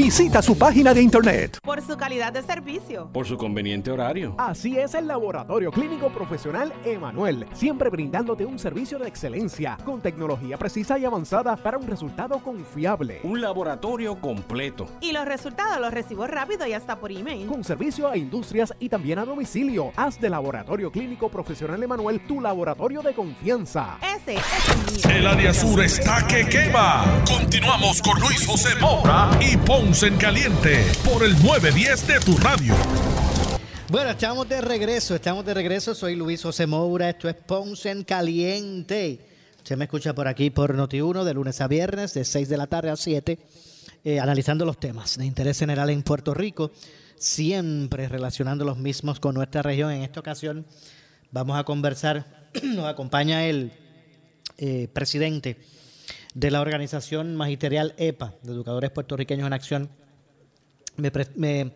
[0.03, 1.59] Visita su página de internet.
[1.61, 3.07] Por su calidad de servicio.
[3.13, 4.33] Por su conveniente horario.
[4.39, 10.57] Así es el Laboratorio Clínico Profesional Emanuel, siempre brindándote un servicio de excelencia con tecnología
[10.57, 13.19] precisa y avanzada para un resultado confiable.
[13.21, 14.87] Un laboratorio completo.
[15.01, 17.45] Y los resultados los recibo rápido y hasta por email.
[17.45, 19.91] Con servicio a industrias y también a domicilio.
[19.95, 23.99] Haz de Laboratorio Clínico Profesional Emanuel tu laboratorio de confianza.
[24.01, 25.19] Ese es el mío.
[25.19, 27.05] El área sur está que quema.
[27.27, 32.73] Continuamos con Luis José Moura y Ponce en Caliente por el 910 de tu radio.
[33.89, 35.93] Bueno, estamos de regreso, estamos de regreso.
[35.93, 39.19] Soy Luis José Moura, esto es Ponce en Caliente.
[39.57, 42.67] Usted me escucha por aquí por Noti1 de lunes a viernes, de 6 de la
[42.67, 43.37] tarde a 7,
[44.05, 46.71] eh, analizando los temas de interés general en Puerto Rico,
[47.17, 49.91] siempre relacionando los mismos con nuestra región.
[49.91, 50.65] En esta ocasión
[51.31, 53.73] vamos a conversar, nos acompaña el
[54.57, 55.57] eh, presidente
[56.33, 59.89] de la organización magisterial EPA, de Educadores Puertorriqueños en Acción.
[60.97, 61.71] Me, me,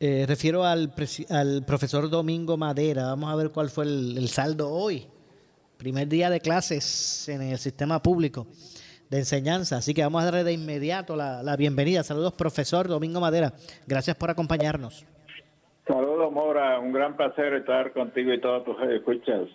[0.00, 0.92] eh, refiero al,
[1.30, 3.04] al profesor Domingo Madera.
[3.06, 5.06] Vamos a ver cuál fue el, el saldo hoy.
[5.76, 8.46] Primer día de clases en el sistema público
[9.08, 9.78] de enseñanza.
[9.78, 12.02] Así que vamos a darle de inmediato la, la bienvenida.
[12.02, 13.52] Saludos, profesor Domingo Madera.
[13.86, 15.04] Gracias por acompañarnos.
[15.86, 16.78] Saludos, Mora.
[16.78, 19.48] Un gran placer estar contigo y todos tus escuchas.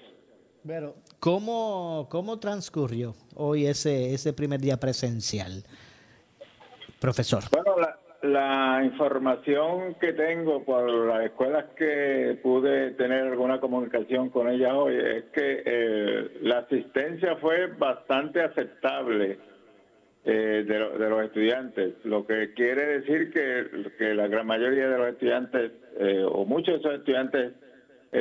[0.68, 5.64] Pero, ¿cómo, ¿cómo transcurrió hoy ese, ese primer día presencial,
[7.00, 7.44] profesor?
[7.52, 7.76] Bueno,
[8.22, 14.96] la, información que tengo por las escuelas que pude tener alguna comunicación con ellas hoy
[14.96, 19.38] es que eh, la asistencia fue bastante aceptable
[20.24, 24.98] eh, de, de los estudiantes, lo que quiere decir que, que la gran mayoría de
[24.98, 27.54] los estudiantes eh, o muchos de esos estudiantes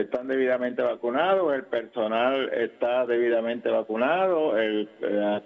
[0.00, 5.40] están debidamente vacunados, el personal está debidamente vacunado, el, eh,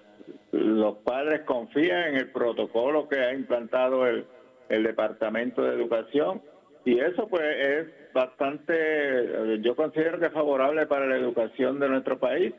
[0.53, 4.25] los padres confían en el protocolo que ha implantado el,
[4.69, 6.41] el Departamento de Educación
[6.85, 12.19] y eso pues es bastante, yo considero que es favorable para la educación de nuestro
[12.19, 12.55] país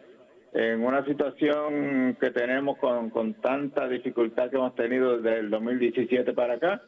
[0.53, 6.33] en una situación que tenemos con, con tanta dificultad que hemos tenido desde el 2017
[6.33, 6.81] para acá,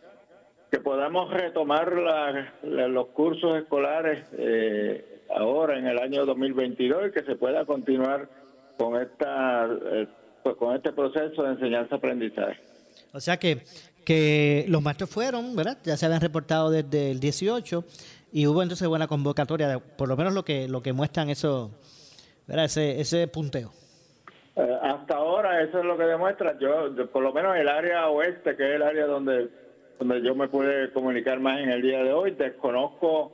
[0.71, 7.11] que podamos retomar la- la- los cursos escolares eh, ahora en el año 2022 y
[7.11, 8.29] que se pueda continuar
[8.77, 10.07] con esta eh,
[10.43, 12.57] pues, con este proceso de enseñanza-aprendizaje.
[13.13, 13.63] O sea que,
[14.05, 15.77] que los maestros fueron, ¿verdad?
[15.83, 17.83] Ya se habían reportado desde el 18
[18.31, 21.71] y hubo entonces buena convocatoria, de- por lo menos lo que lo que muestran eso,
[22.47, 22.65] ¿verdad?
[22.65, 23.71] Ese, ese punteo.
[24.55, 26.57] Eh, hasta ahora eso es lo que demuestra.
[26.59, 29.49] Yo, yo, por lo menos el área oeste, que es el área donde,
[30.01, 33.31] donde yo me pude comunicar más en el día de hoy, desconozco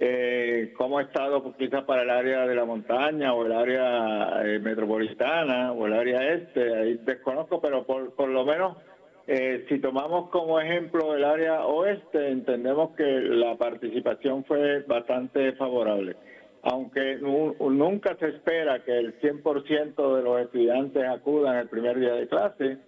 [0.00, 4.58] eh, cómo ha estado quizás para el área de la montaña o el área eh,
[4.58, 8.78] metropolitana o el área este, ahí desconozco, pero por, por lo menos
[9.26, 16.16] eh, si tomamos como ejemplo el área oeste, entendemos que la participación fue bastante favorable.
[16.62, 22.14] Aunque nu- nunca se espera que el 100% de los estudiantes acudan el primer día
[22.14, 22.78] de clase,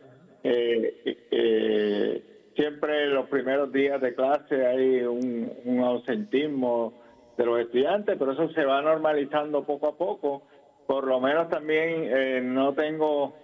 [2.55, 6.95] siempre los primeros días de clase hay un, ausentismo
[7.37, 10.43] de los estudiantes, pero eso se va normalizando poco a poco.
[10.87, 13.35] Por lo menos también eh, no tengo,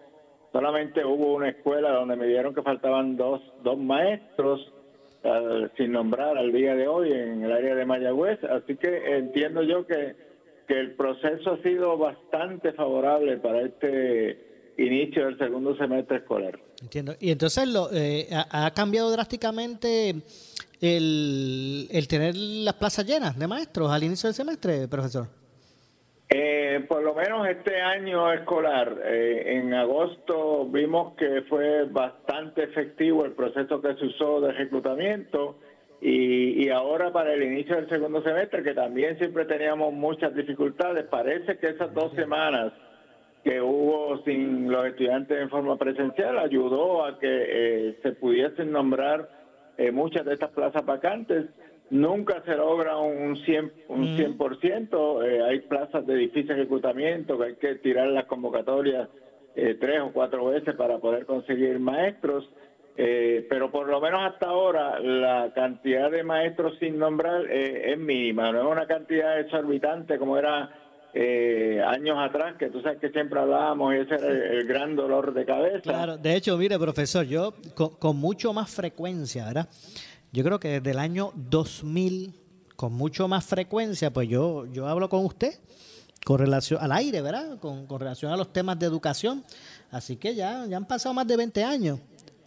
[0.53, 4.73] solamente hubo una escuela donde me dieron que faltaban dos, dos maestros,
[5.77, 9.85] sin nombrar al día de hoy en el área de Mayagüez, así que entiendo yo
[9.85, 10.15] que,
[10.69, 16.59] que el proceso ha sido bastante favorable para este inicio del segundo semestre escolar.
[16.83, 17.15] Entiendo.
[17.21, 20.15] Y entonces lo, eh, ha, ha cambiado drásticamente
[20.81, 25.27] el, el tener las plazas llenas de maestros al inicio del semestre, profesor.
[26.29, 33.25] Eh, por lo menos este año escolar, eh, en agosto vimos que fue bastante efectivo
[33.25, 35.57] el proceso que se usó de reclutamiento
[36.01, 41.07] y, y ahora para el inicio del segundo semestre, que también siempre teníamos muchas dificultades,
[41.07, 42.73] parece que esas dos semanas
[43.47, 49.29] que hubo sin los estudiantes en forma presencial ayudó a que eh, se pudiesen nombrar
[49.79, 51.47] eh, muchas de estas plazas vacantes.
[51.91, 55.25] Nunca se logra un 100%, un 100%.
[55.25, 59.09] eh, hay plazas de difícil reclutamiento que hay que tirar las convocatorias
[59.55, 62.51] eh, tres o cuatro veces para poder conseguir maestros.
[62.97, 68.51] Eh, pero por lo menos hasta ahora la cantidad de maestros sin nombrar es mínima,
[68.51, 70.71] no es una cantidad exorbitante como era
[71.19, 75.33] eh, años atrás, que tú sabes que siempre hablábamos y ese era el, gran dolor
[75.33, 75.81] de cabeza.
[75.81, 79.69] Claro, de hecho, mire, profesor, yo con, con mucho más frecuencia, ¿verdad?
[80.33, 82.35] Yo creo que desde el año 2000,
[82.77, 85.55] con mucho más frecuencia, pues yo, yo hablo con usted
[86.25, 87.59] con relación al aire, ¿verdad?
[87.61, 89.45] Con, con relación a los temas de educación.
[89.93, 92.01] Así que ya, ya han pasado más de 20 años.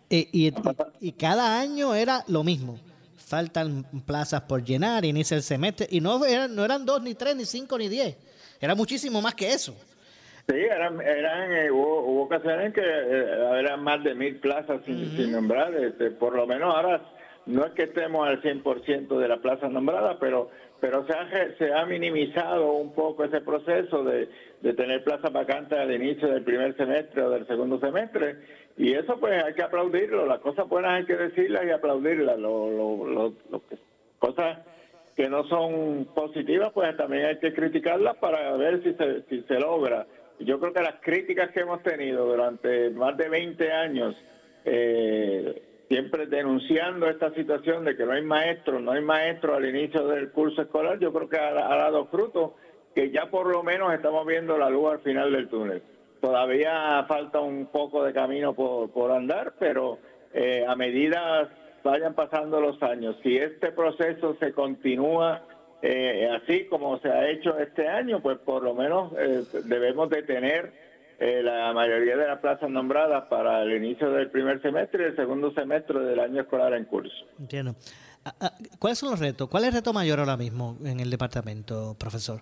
[0.09, 0.53] Eh, y, y-
[0.99, 2.77] y cada año era lo mismo.
[3.15, 5.87] Faltan plazas por llenar, inicia el semestre.
[5.89, 8.17] Y no eran, no eran dos, ni tres, ni cinco, ni diez.
[8.61, 9.73] Era muchísimo más que eso.
[10.47, 15.15] Sí, eran, eran eh, hubo, hubo ocasiones que eh, eran más de mil plazas sin,
[15.15, 15.73] sin nombrar.
[15.75, 17.01] Este, por lo menos ahora
[17.45, 20.49] no es que estemos al 100% de las plazas nombradas, pero
[20.81, 24.29] pero se ha, se ha minimizado un poco ese proceso de,
[24.61, 28.37] de tener plazas vacantes al inicio del primer semestre o del segundo semestre.
[28.77, 30.25] Y eso pues hay que aplaudirlo.
[30.25, 32.39] Las cosas buenas hay que decirlas y aplaudirlas.
[32.39, 33.77] Lo, lo, lo- lo que-
[34.19, 34.59] cosas
[35.19, 39.59] que no son positivas, pues también hay que criticarlas para ver si se, si se
[39.59, 40.07] logra.
[40.39, 44.15] Yo creo que las críticas que hemos tenido durante más de 20 años,
[44.63, 50.07] eh, siempre denunciando esta situación de que no hay maestros, no hay maestros al inicio
[50.07, 52.55] del curso escolar, yo creo que ha, dado fruto,
[52.95, 55.83] que ya por lo menos estamos viendo la luz al final del túnel.
[56.21, 59.97] Todavía falta un poco de camino por, por andar, pero
[60.33, 61.49] eh, a medida
[61.83, 65.43] vayan pasando los años, si este proceso se continúa
[65.81, 70.23] eh, así como se ha hecho este año, pues por lo menos eh, debemos de
[70.23, 70.73] tener
[71.19, 75.15] eh, la mayoría de las plazas nombradas para el inicio del primer semestre y el
[75.15, 77.25] segundo semestre del año escolar en curso.
[77.39, 77.75] Entiendo.
[78.25, 79.47] Ah, ah, ¿Cuáles son los retos?
[79.47, 82.41] ¿Cuál es el reto mayor ahora mismo en el departamento, profesor?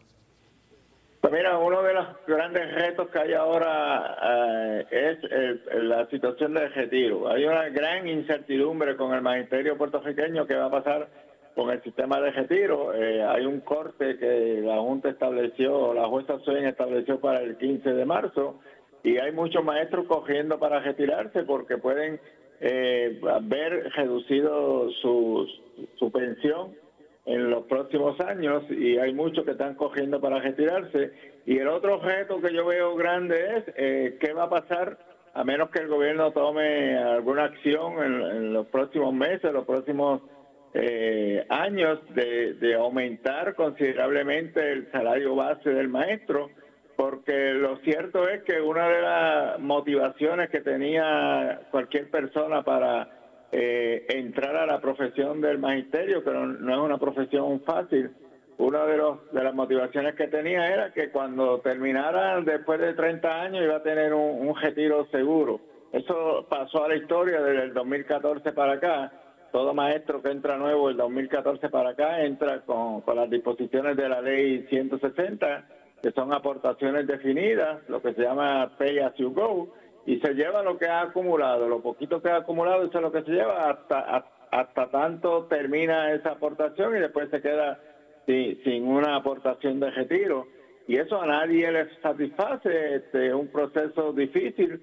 [1.22, 6.54] Pues mira, uno de los grandes retos que hay ahora eh, es el- la situación
[6.54, 7.28] del retiro.
[7.30, 11.08] Hay una gran incertidumbre con el magisterio puertorriqueño que va a pasar
[11.56, 12.94] con el sistema de retiro.
[12.94, 17.94] Eh, hay un corte que la Junta estableció, la jueza Swain estableció para el 15
[17.94, 18.60] de marzo
[19.04, 22.20] y hay muchos maestros cogiendo para retirarse porque pueden
[22.60, 25.48] eh, ver reducido su,
[25.96, 26.76] su pensión
[27.28, 31.12] en los próximos años y hay muchos que están cogiendo para retirarse.
[31.46, 34.98] Y el otro reto que yo veo grande es eh, qué va a pasar
[35.34, 40.22] a menos que el gobierno tome alguna acción en, en los próximos meses, los próximos
[40.74, 46.50] eh, años de, de aumentar considerablemente el salario base del maestro,
[46.96, 53.17] porque lo cierto es que una de las motivaciones que tenía cualquier persona para
[53.52, 58.12] eh, entrar a la profesión del magisterio, que no, es una profesión fácil,
[58.58, 63.64] una de, los, las motivaciones que tenía era que cuando terminara después de 30 años
[63.64, 65.62] iba a tener un, un retiro seguro.
[65.92, 69.12] Eso pasó a la historia desde el 2014 para acá.
[69.52, 74.22] Todo maestro que entra nuevo el 2014 para acá entra con las disposiciones de la
[74.22, 75.68] ley 160,
[76.02, 79.74] que son aportaciones definidas, lo que se llama pay as you go,
[80.08, 83.12] y se lleva lo que ha acumulado, lo poquito que ha acumulado, eso es lo
[83.12, 87.78] que se lleva hasta, hasta, tanto termina esa aportación y después se queda
[88.26, 90.48] sin, una aportación de retiro.
[90.88, 94.80] Y eso a nadie le satisface, este, es un proceso difícil.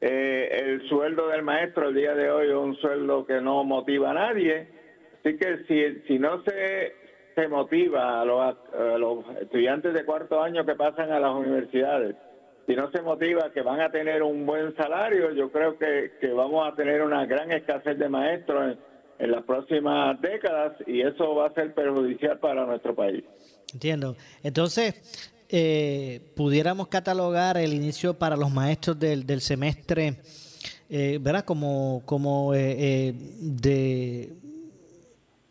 [0.00, 4.12] Eh, el sueldo del maestro el día de hoy es un sueldo que no motiva
[4.12, 4.68] a nadie.
[5.18, 6.94] Así que si, si no se,
[7.34, 12.16] se motiva a los estudiantes de cuarto año que pasan a las universidades,
[12.66, 16.28] si no se motiva que van a tener un buen salario, yo creo que, que
[16.28, 18.78] vamos a tener una gran escasez de maestros en,
[19.18, 23.24] en las próximas décadas y eso va a ser perjudicial para nuestro país.
[23.72, 24.16] Entiendo.
[24.42, 30.16] Entonces, eh, pudiéramos catalogar el inicio para los maestros del, del semestre,
[30.88, 31.44] eh, ¿verdad?
[31.44, 34.32] Como, como eh, eh, de,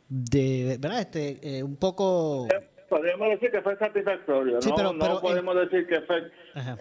[0.10, 1.02] de, ¿verdad?
[1.02, 2.48] Este, eh, un poco...
[2.92, 6.30] Podríamos decir que fue satisfactorio, Sí, no, pero- no pero podemos decir que fue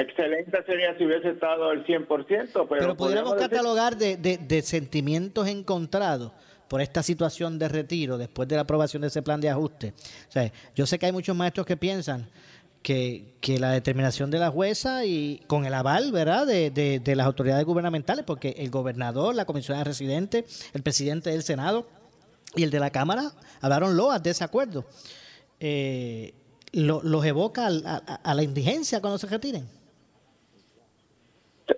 [0.01, 2.07] excelente sería si hubiese estado el 100%,
[2.53, 6.33] pero, Pero pudiéramos decir- catalogar de, de, de sentimientos encontrados
[6.67, 9.95] por esta situación de retiro después de la aprobación de ese plan de ajuste.
[10.29, 12.29] O sea, yo sé que hay muchos maestros que piensan
[12.83, 17.15] que, que la determinación de la jueza y con el aval, ¿verdad?, de, de, de
[17.15, 20.45] las autoridades gubernamentales, porque el gobernador, la comisionada residente,
[20.75, 21.87] el presidente del Senado
[22.57, 23.31] y el de la Cámara
[23.61, 24.85] hablaron loas de ese acuerdo.
[25.61, 26.33] Eh,
[26.73, 29.65] lo- los evoca a, a- a la indigencia cuando se retiren.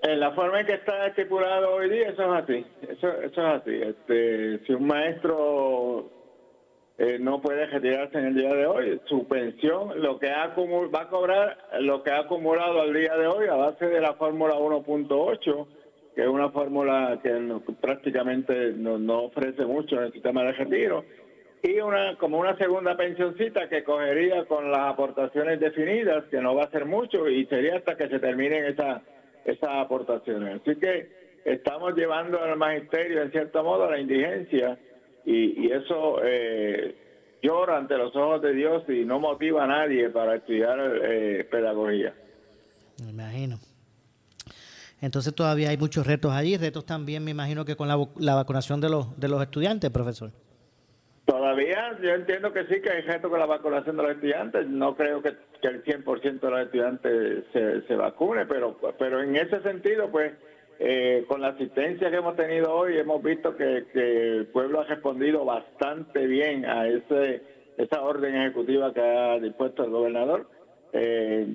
[0.02, 2.66] En la forma en que está estipulado hoy día, eso es así.
[2.88, 3.70] Eso, eso es así.
[3.74, 6.10] Este, si un maestro
[6.98, 11.00] eh, no puede retirarse en el día de hoy, su pensión, lo que ha va
[11.02, 14.54] a cobrar, lo que ha acumulado al día de hoy a base de la fórmula
[14.54, 15.66] 1.8,
[16.14, 20.52] que es una fórmula que no- prácticamente no, no ofrece mucho en el sistema de
[20.52, 21.04] retiro,
[21.62, 26.64] y una como una segunda pensioncita que cogería con las aportaciones definidas, que no va
[26.64, 29.02] a ser mucho, y sería hasta que se terminen esas
[29.44, 30.60] esas aportaciones.
[30.60, 34.78] Así que estamos llevando al magisterio, en cierto modo, a la indigencia,
[35.24, 36.96] y, y eso eh,
[37.42, 42.14] llora ante los ojos de Dios y no motiva a nadie para estudiar eh, pedagogía.
[43.04, 43.58] Me imagino.
[45.00, 48.80] Entonces todavía hay muchos retos allí, retos también me imagino que con la, la vacunación
[48.80, 50.30] de los, de los estudiantes, profesor.
[51.32, 54.66] Todavía yo entiendo que sí, que hay reto con la vacunación de los estudiantes.
[54.68, 59.34] No creo que, que el 100% de los estudiantes se, se vacune, pero, pero en
[59.34, 60.34] ese sentido, pues,
[60.78, 64.84] eh, con la asistencia que hemos tenido hoy, hemos visto que, que el pueblo ha
[64.84, 67.40] respondido bastante bien a ese
[67.78, 70.50] esa orden ejecutiva que ha dispuesto el gobernador.
[70.92, 71.54] Eh,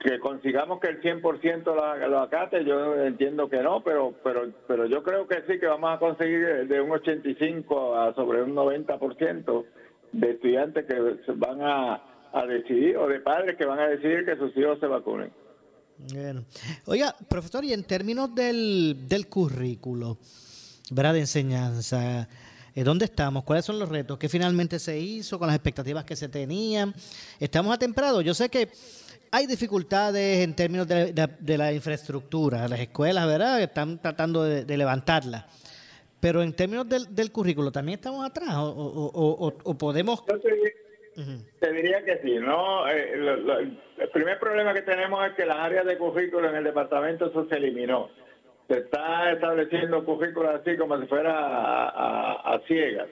[0.00, 4.86] que consigamos que el 100% lo, lo acate, yo entiendo que no, pero pero pero
[4.86, 9.64] yo creo que sí, que vamos a conseguir de un 85 a sobre un 90%
[10.12, 14.36] de estudiantes que van a, a decidir, o de padres que van a decidir que
[14.36, 15.30] sus hijos se vacunen.
[16.14, 16.44] Bueno.
[16.86, 20.16] Oiga, profesor, y en términos del, del currículo,
[20.90, 21.12] ¿verdad?
[21.12, 22.26] De enseñanza,
[22.74, 23.44] eh, ¿dónde estamos?
[23.44, 24.18] ¿Cuáles son los retos?
[24.18, 26.94] ¿Qué finalmente se hizo con las expectativas que se tenían?
[27.38, 28.24] ¿Estamos atemprados?
[28.24, 28.70] Yo sé que
[29.32, 33.60] hay dificultades en términos de, de- de la infraestructura, las escuelas, ¿verdad?
[33.62, 35.46] Están tratando de, de levantarla.
[36.20, 38.54] Pero en términos del, del currículo, ¿también estamos atrás?
[38.56, 40.24] ¿O, o- o- o- o podemos...?
[41.60, 42.36] te diría que sí.
[42.38, 46.48] No, Eh, lo- lo- el primer problema que tenemos es que las áreas de currículo
[46.48, 48.08] en el departamento eso se eliminó.
[48.68, 53.08] Se está estableciendo currículos así como si fuera a, a- a ciegas.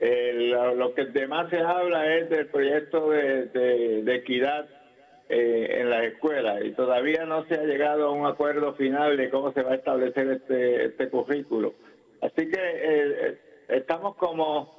[0.00, 4.66] Eh, lo, lo que demás se habla es del proyecto de, de- de equidad
[5.32, 9.30] eh, en las escuelas y todavía no se ha llegado a un acuerdo final de
[9.30, 11.76] cómo se va a establecer este, este currículo.
[12.20, 14.70] Así que eh, eh, estamos como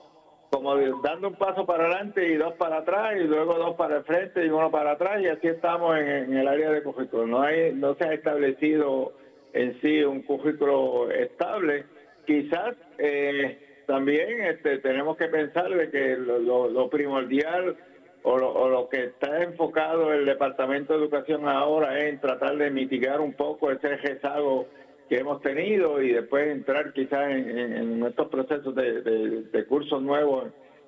[0.51, 4.04] como dando un paso para adelante y dos para atrás y luego dos para el
[4.04, 7.26] frente y uno para atrás y así estamos en, el área de currículo.
[7.26, 9.16] No hay, no se ha establecido
[9.51, 11.88] en sí un currículo estable.
[12.26, 17.76] Quizás eh, también este, tenemos que pensar de que lo- lo primordial
[18.24, 23.20] o lo, que está enfocado el Departamento de Educación ahora es en tratar de mitigar
[23.22, 24.68] un poco ese rezago
[25.10, 30.46] que hemos tenido y después entrar quizás en, en- estos procesos de, cursos nuevos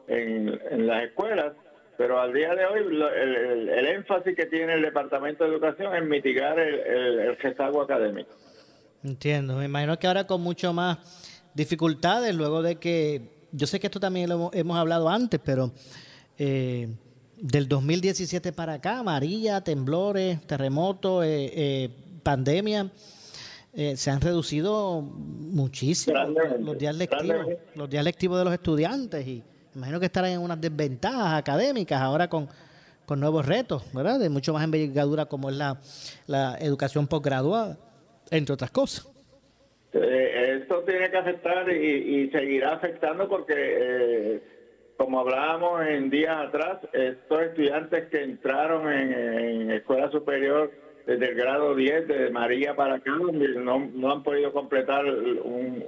[0.07, 1.53] en, las escuelas.
[1.97, 5.95] Pero al día de hoy el, el- el énfasis que tiene el Departamento de Educación
[5.95, 8.31] es mitigar el, el- el rezago académico.
[9.03, 9.55] Entiendo.
[9.57, 10.97] Me imagino que ahora con mucho más
[11.53, 13.21] dificultades, luego de que,
[13.51, 15.71] yo sé que esto también lo hemos, hemos hablado antes, pero
[16.37, 16.87] eh,
[17.37, 21.89] del 2017 para acá, María, temblores, terremotos, eh, eh,
[22.23, 22.91] pandemia,
[23.73, 26.17] eh, se han reducido muchísimo
[26.59, 29.43] los días lectivos, los días lectivos de los estudiantes y
[29.75, 32.47] imagino que estarán en unas desventajas académicas ahora con,
[33.05, 34.19] con nuevos retos, ¿verdad?
[34.19, 35.77] De mucho más envergadura como es la,
[36.27, 37.77] la educación posgraduada,
[38.31, 39.09] entre otras cosas.
[39.91, 44.41] Eh, esto tiene que afectar y, y seguirá afectando porque,
[44.97, 50.71] como hablábamos en días atrás, estos estudiantes que entraron en, escuela superior
[51.05, 55.85] desde el grado 10 de María para acá, no, han podido completar un,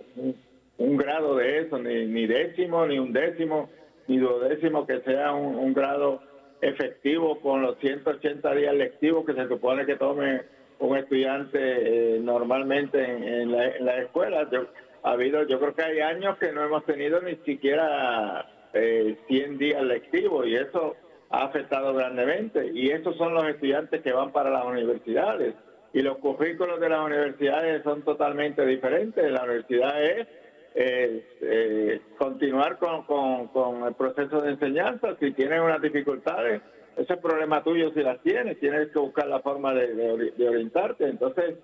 [0.77, 3.69] grado de eso, ni, ni décimo, ni un décimo,
[4.07, 6.21] ni duodécimo, que sea un, grado
[6.61, 10.41] efectivo con los 180 días lectivos que se supone que tome
[10.79, 14.47] un estudiante eh, normalmente en, en la, en la escuela.
[14.51, 14.67] Yo,
[15.03, 19.57] ha habido, yo creo que hay años que no hemos tenido ni siquiera eh, 100
[19.57, 20.95] días lectivos y eso
[21.29, 22.71] ha afectado grandemente.
[22.73, 25.55] Y estos son los estudiantes que van para las universidades.
[25.93, 29.31] Y los currículos de las universidades son totalmente diferentes.
[29.31, 30.27] La universidad es
[30.75, 35.15] eh, continuar con, con- con el proceso de enseñanza.
[35.19, 36.61] Si tienes unas dificultades,
[36.95, 38.59] ese es problema tuyo si las tienes.
[38.59, 41.05] Tienes que buscar la forma de, de orientarte.
[41.07, 41.55] Entonces,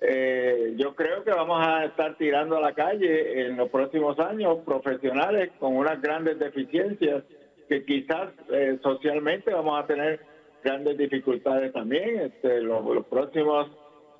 [0.00, 4.58] eh, yo creo que vamos a estar tirando a la calle en los próximos años
[4.64, 7.24] profesionales con unas grandes deficiencias
[7.68, 10.20] que quizás eh, socialmente vamos a tener
[10.62, 12.20] grandes dificultades también.
[12.20, 13.68] Este, los, próximos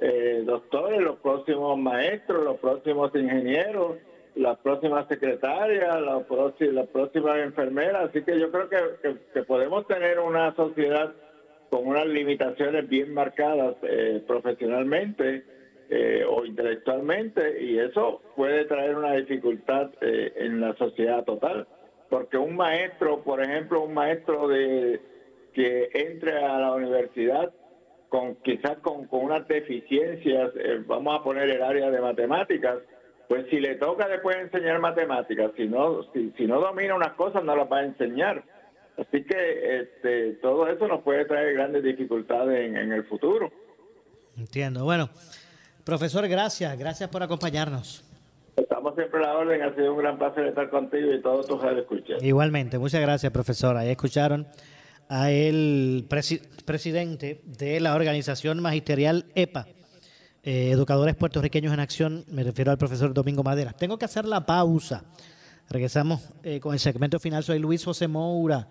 [0.00, 3.98] eh, doctores, los próximos maestros, los próximos ingenieros,
[4.34, 8.08] las próximas secretarias, las, próxi- las próximas enfermeras.
[8.10, 11.14] Así que yo creo que, que- que podemos tener una sociedad
[11.68, 15.44] con unas limitaciones bien marcadas eh, profesionalmente
[15.88, 21.66] eh, o intelectualmente y eso puede traer una dificultad eh, en la sociedad total.
[22.10, 25.00] Porque un maestro, por ejemplo, un maestro de
[25.52, 27.52] que entre a la universidad
[28.08, 32.78] con quizás con, con unas deficiencias, eh, vamos a poner el área de matemáticas,
[33.28, 37.42] pues si le toca después enseñar matemáticas, si no, si, si no domina unas cosas
[37.42, 38.44] no las va a enseñar.
[38.96, 43.50] Así que este, todo eso nos puede traer grandes dificultades en, en el futuro.
[44.36, 44.84] Entiendo.
[44.84, 45.08] Bueno,
[45.86, 46.76] profesor, gracias.
[46.78, 48.02] Gracias por acompañarnos.
[48.56, 51.62] Estamos siempre a la orden, ha sido un gran placer estar contigo y todos tus
[51.62, 52.22] escuchas.
[52.22, 53.76] Igualmente, muchas gracias, profesor.
[53.76, 54.46] Ahí escucharon
[55.08, 59.66] a el presi- presidente de la organización magisterial EPA,
[60.42, 63.72] eh, Educadores Puertorriqueños en Acción, me refiero al profesor Domingo Madera.
[63.72, 65.04] Tengo que hacer la pausa.
[65.68, 67.44] Regresamos eh, con el segmento final.
[67.44, 68.66] Soy Luis José Moura.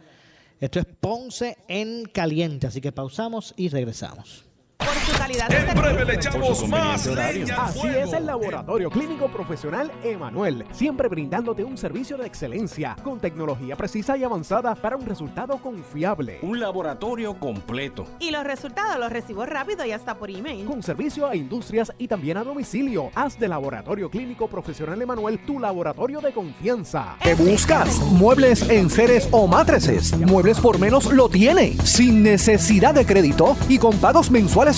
[0.59, 4.45] Esto es Ponce en Caliente, así que pausamos y regresamos.
[4.77, 7.99] Por su calidad de En breve le echamos más leña al Así fuego.
[7.99, 14.17] es el Laboratorio Clínico Profesional Emanuel, siempre brindándote un servicio de excelencia con tecnología precisa
[14.17, 16.39] y avanzada para un resultado confiable.
[16.41, 18.05] Un laboratorio completo.
[18.19, 20.65] Y los resultados los recibo rápido y hasta por email.
[20.65, 23.09] Con servicio a industrias y también a domicilio.
[23.15, 27.15] Haz de Laboratorio Clínico Profesional Emanuel tu laboratorio de confianza.
[27.23, 27.99] ¿Qué buscas?
[28.11, 30.17] Muebles en seres o matrices.
[30.17, 31.73] Muebles por menos lo tiene.
[31.83, 34.74] Sin necesidad de crédito y con pagos mensuales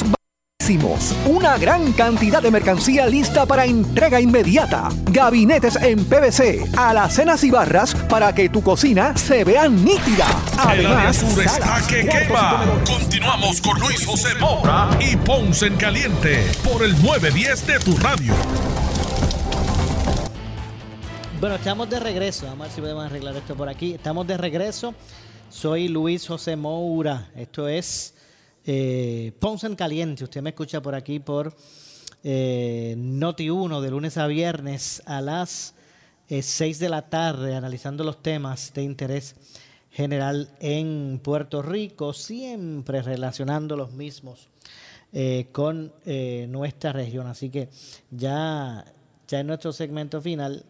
[1.25, 4.89] Una gran cantidad de mercancía lista para entrega inmediata.
[5.05, 10.25] Gabinetes en PVC, alacenas y barras para que tu cocina se vea nítida.
[10.63, 12.65] El área Además, sur está que quema.
[12.85, 18.33] Continuamos con Luis José Moura y Ponce en Caliente por el 910 de tu radio.
[21.39, 22.45] Bueno, estamos de regreso.
[22.45, 23.93] Vamos a ver si podemos arreglar esto por aquí.
[23.93, 24.93] Estamos de regreso
[25.49, 27.29] Soy Luis José Moura.
[27.37, 28.16] Esto es
[28.67, 30.25] eh, Ponce en Caliente.
[30.25, 31.55] Usted me escucha por aquí por
[32.23, 35.73] eh, Noti 1 de lunes a viernes a las
[36.27, 39.35] 6 eh, de la tarde, analizando los temas de interés
[39.89, 44.49] general en Puerto Rico, siempre relacionando los mismos
[45.13, 45.93] eh, con
[46.49, 47.27] nuestra región.
[47.27, 47.69] Así que
[48.11, 48.83] ya,
[49.27, 50.65] ya en nuestro segmento final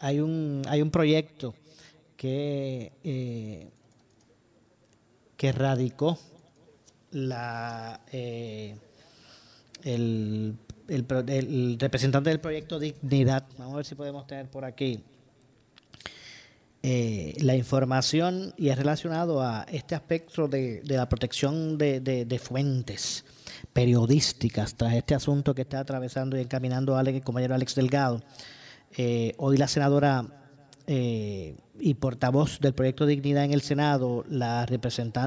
[0.00, 1.54] hay, un, hay un proyecto
[2.16, 2.90] que
[5.52, 6.18] radicó
[7.12, 8.76] la, eh,
[9.84, 10.56] el,
[11.78, 13.44] representante del proyecto Dignidad.
[13.58, 15.02] Vamos a ver si podemos tener por aquí
[16.82, 23.24] eh, la información y es relacionado a este aspecto de, la protección de, fuentes
[23.72, 28.22] periodísticas tras este asunto que está atravesando y encaminando el compañero Alex Delgado.
[28.96, 30.45] Eh, hoy la senadora
[30.86, 34.66] eh, y portavoz del proyecto Dignidad en el Senado, la,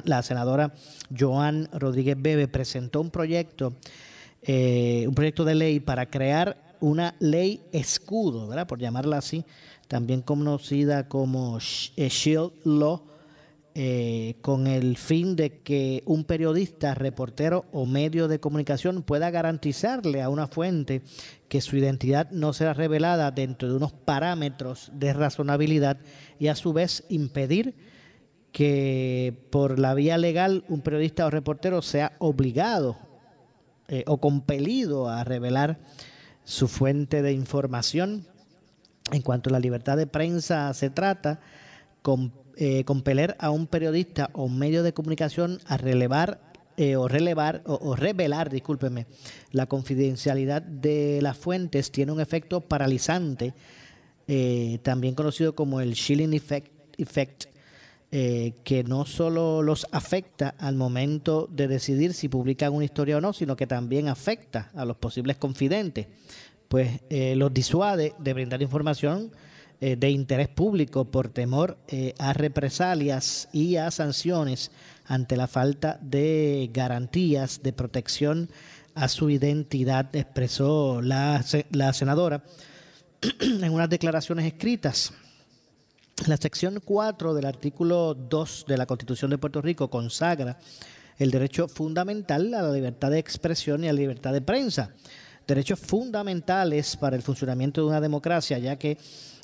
[0.05, 0.73] la senadora
[1.17, 3.73] Joan Rodríguez Bebe presentó un proyecto,
[4.41, 8.67] eh, un proyecto de ley para crear una ley escudo, ¿verdad?
[8.67, 9.45] por llamarla así,
[9.87, 13.03] también conocida como eh, Shield Law,
[13.75, 20.21] eh, con el fin de que un periodista, reportero o medio de comunicación pueda garantizarle
[20.21, 21.03] a una fuente
[21.47, 25.97] que su identidad no será revelada dentro de unos parámetros de razonabilidad
[26.39, 27.75] y a su vez impedir
[28.51, 32.97] que por la vía legal un periodista o reportero sea obligado
[33.87, 35.79] eh, o compelido a revelar
[36.43, 38.25] su fuente de información.
[39.11, 41.39] En cuanto a la libertad de prensa se trata,
[42.01, 46.41] con eh, compeler a un periodista o un medio de comunicación a relevar
[46.75, 49.05] eh, o relevar o, revelar, discúlpeme,
[49.53, 53.53] la confidencialidad de las fuentes tiene un efecto paralizante,
[54.27, 57.45] eh, también conocido como el Shilling Effect,
[58.09, 63.31] que no solo los afecta al momento de decidir si publican una historia o no,
[63.31, 66.07] sino que también afecta a los posibles confidentes,
[66.67, 69.31] pues los disuade de brindar información
[69.81, 74.71] eh, de interés público por temor eh, a represalias y a sanciones
[75.05, 78.49] ante la falta de garantías de protección
[78.93, 82.43] a su identidad, expresó la, la senadora
[83.39, 85.13] en unas declaraciones escritas.
[86.27, 90.57] La sección 4 del artículo 2 de la Constitución de Puerto Rico consagra
[91.17, 94.93] el derecho fundamental a la libertad de expresión y a la libertad de prensa,
[95.47, 98.97] derechos fundamentales para el funcionamiento de una democracia, ya que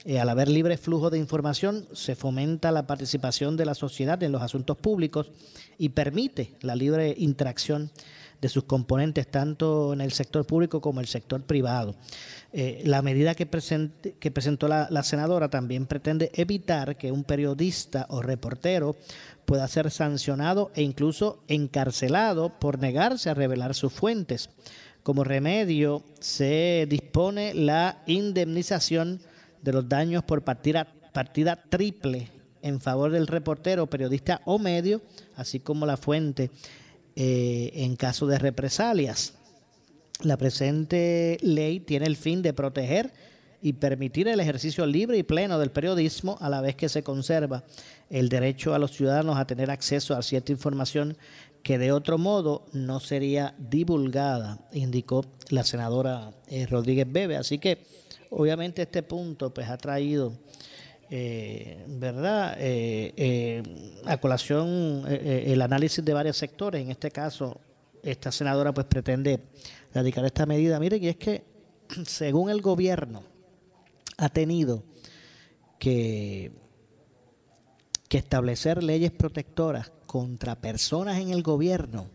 [0.06, 4.32] eh, al haber libre flujo de información, se fomenta la participación de la sociedad en
[4.32, 5.32] los asuntos públicos
[5.80, 7.89] y permite la libre interacción
[8.39, 11.95] de sus componentes, tanto en el sector público como en el sector privado.
[12.53, 18.22] Eh, la medida que, presentó la, la, senadora también pretende evitar que un periodista o
[18.22, 18.95] reportero
[19.45, 24.51] pueda ser sancionado e incluso encarcelado por negarse a revelar sus fuentes.
[25.01, 29.20] Como remedio, se dispone la indemnización
[29.66, 32.30] de los daños por partida, partida triple
[32.61, 35.01] en favor del reportero, periodista o medio,
[35.36, 36.51] así como la fuente
[37.16, 39.34] eh, en caso de represalias.
[40.22, 43.11] La presente ley tiene el fin de proteger
[43.61, 47.63] y permitir el ejercicio libre y pleno del periodismo a la vez que se conserva
[48.09, 51.18] el derecho a los ciudadanos a tener acceso a cierta información
[51.63, 57.38] que de otro modo no sería divulgada, indicó la senadora eh, Rodríguez Bebe.
[57.38, 57.80] Así que
[58.36, 60.34] obviamente este punto pues ha traído
[61.10, 63.64] eh, verdad eh, eh,
[64.06, 66.82] a colación el análisis de varios sectores.
[66.82, 67.60] En este caso
[68.04, 69.40] esta senadora pues pretende
[69.94, 70.80] radicar esta medida.
[70.80, 71.44] Mire y es que
[72.06, 73.24] según el gobierno
[74.18, 74.84] ha tenido
[75.80, 76.52] que
[78.08, 82.08] que establecer leyes protectoras contra personas en el gobierno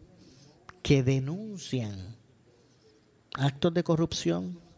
[0.83, 2.16] que denuncian
[3.35, 4.70] actos de corrupción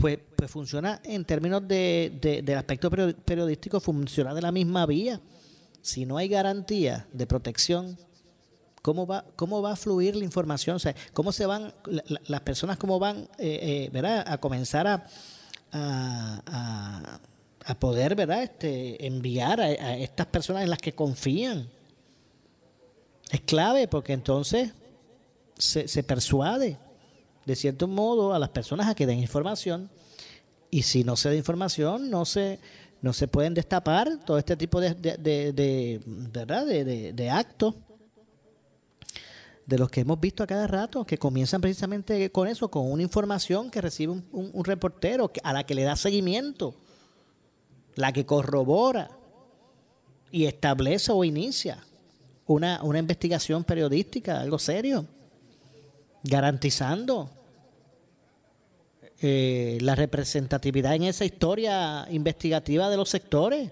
[0.00, 5.20] pues, pues funciona en términos de, del aspecto periodístico, funciona de la misma vía.
[5.82, 7.98] Si no hay garantía de protección,
[8.80, 10.76] ¿cómo va, cómo va a fluir la información?
[10.76, 11.74] O sea, ¿cómo se van,
[12.26, 15.06] las personas cómo van eh, eh, a comenzar a,
[15.72, 17.20] a,
[17.66, 18.42] a, poder ¿verdad?
[18.42, 21.68] Este, enviar a, a estas personas en las que confían?
[23.30, 24.72] Es clave porque entonces
[25.58, 26.78] se persuade
[27.46, 29.90] de cierto modo a las personas a que den información.
[30.70, 32.60] Y si no se da información no se
[33.02, 37.74] no se pueden destapar todo este tipo de, de, verdad de, actos
[39.66, 43.02] de los que hemos visto a cada rato que comienzan precisamente con eso con una
[43.02, 46.74] información que recibe un, un, reportero a la que le da seguimiento
[47.94, 49.10] la que corrobora
[50.30, 51.82] y establece o inicia
[52.46, 55.06] una, una investigación periodística, algo serio,
[56.22, 57.30] garantizando
[59.20, 63.70] eh, la representatividad en esa historia investigativa de los sectores.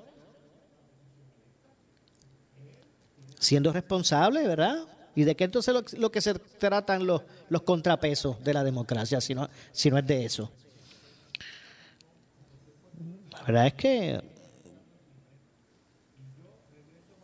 [3.39, 4.85] Siendo responsable, ¿verdad?
[5.15, 9.21] ¿Y de qué entonces lo, lo que se tratan los, los contrapesos de la democracia,
[9.21, 10.51] si no, si no es de eso?
[13.33, 14.38] La verdad es que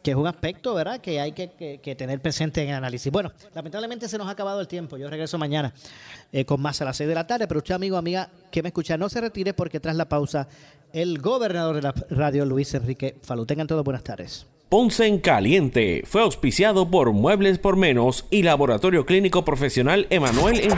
[0.05, 3.11] que es un aspecto, ¿verdad?, que hay que, que- que tener presente en el análisis.
[3.11, 4.96] Bueno, lamentablemente se nos ha acabado el tiempo.
[4.98, 5.72] Yo regreso mañana
[6.30, 8.68] eh, con más a las 6 de la tarde, pero usted, amigo, amiga, que me
[8.68, 10.46] escucha, no se retire porque tras la pausa,
[10.92, 13.46] el gobernador de la radio, Luis Enrique Falú.
[13.46, 14.46] Tengan todos buenas tardes.
[14.68, 20.70] Ponce en Caliente fue auspiciado por Muebles por Menos y Laboratorio Clínico Profesional Emanuel en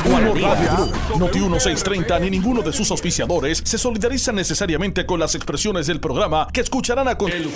[1.18, 6.48] Noti 1630 ni ninguno de sus auspiciadores se solidariza necesariamente con las expresiones del programa
[6.52, 7.54] que escucharán a continuación.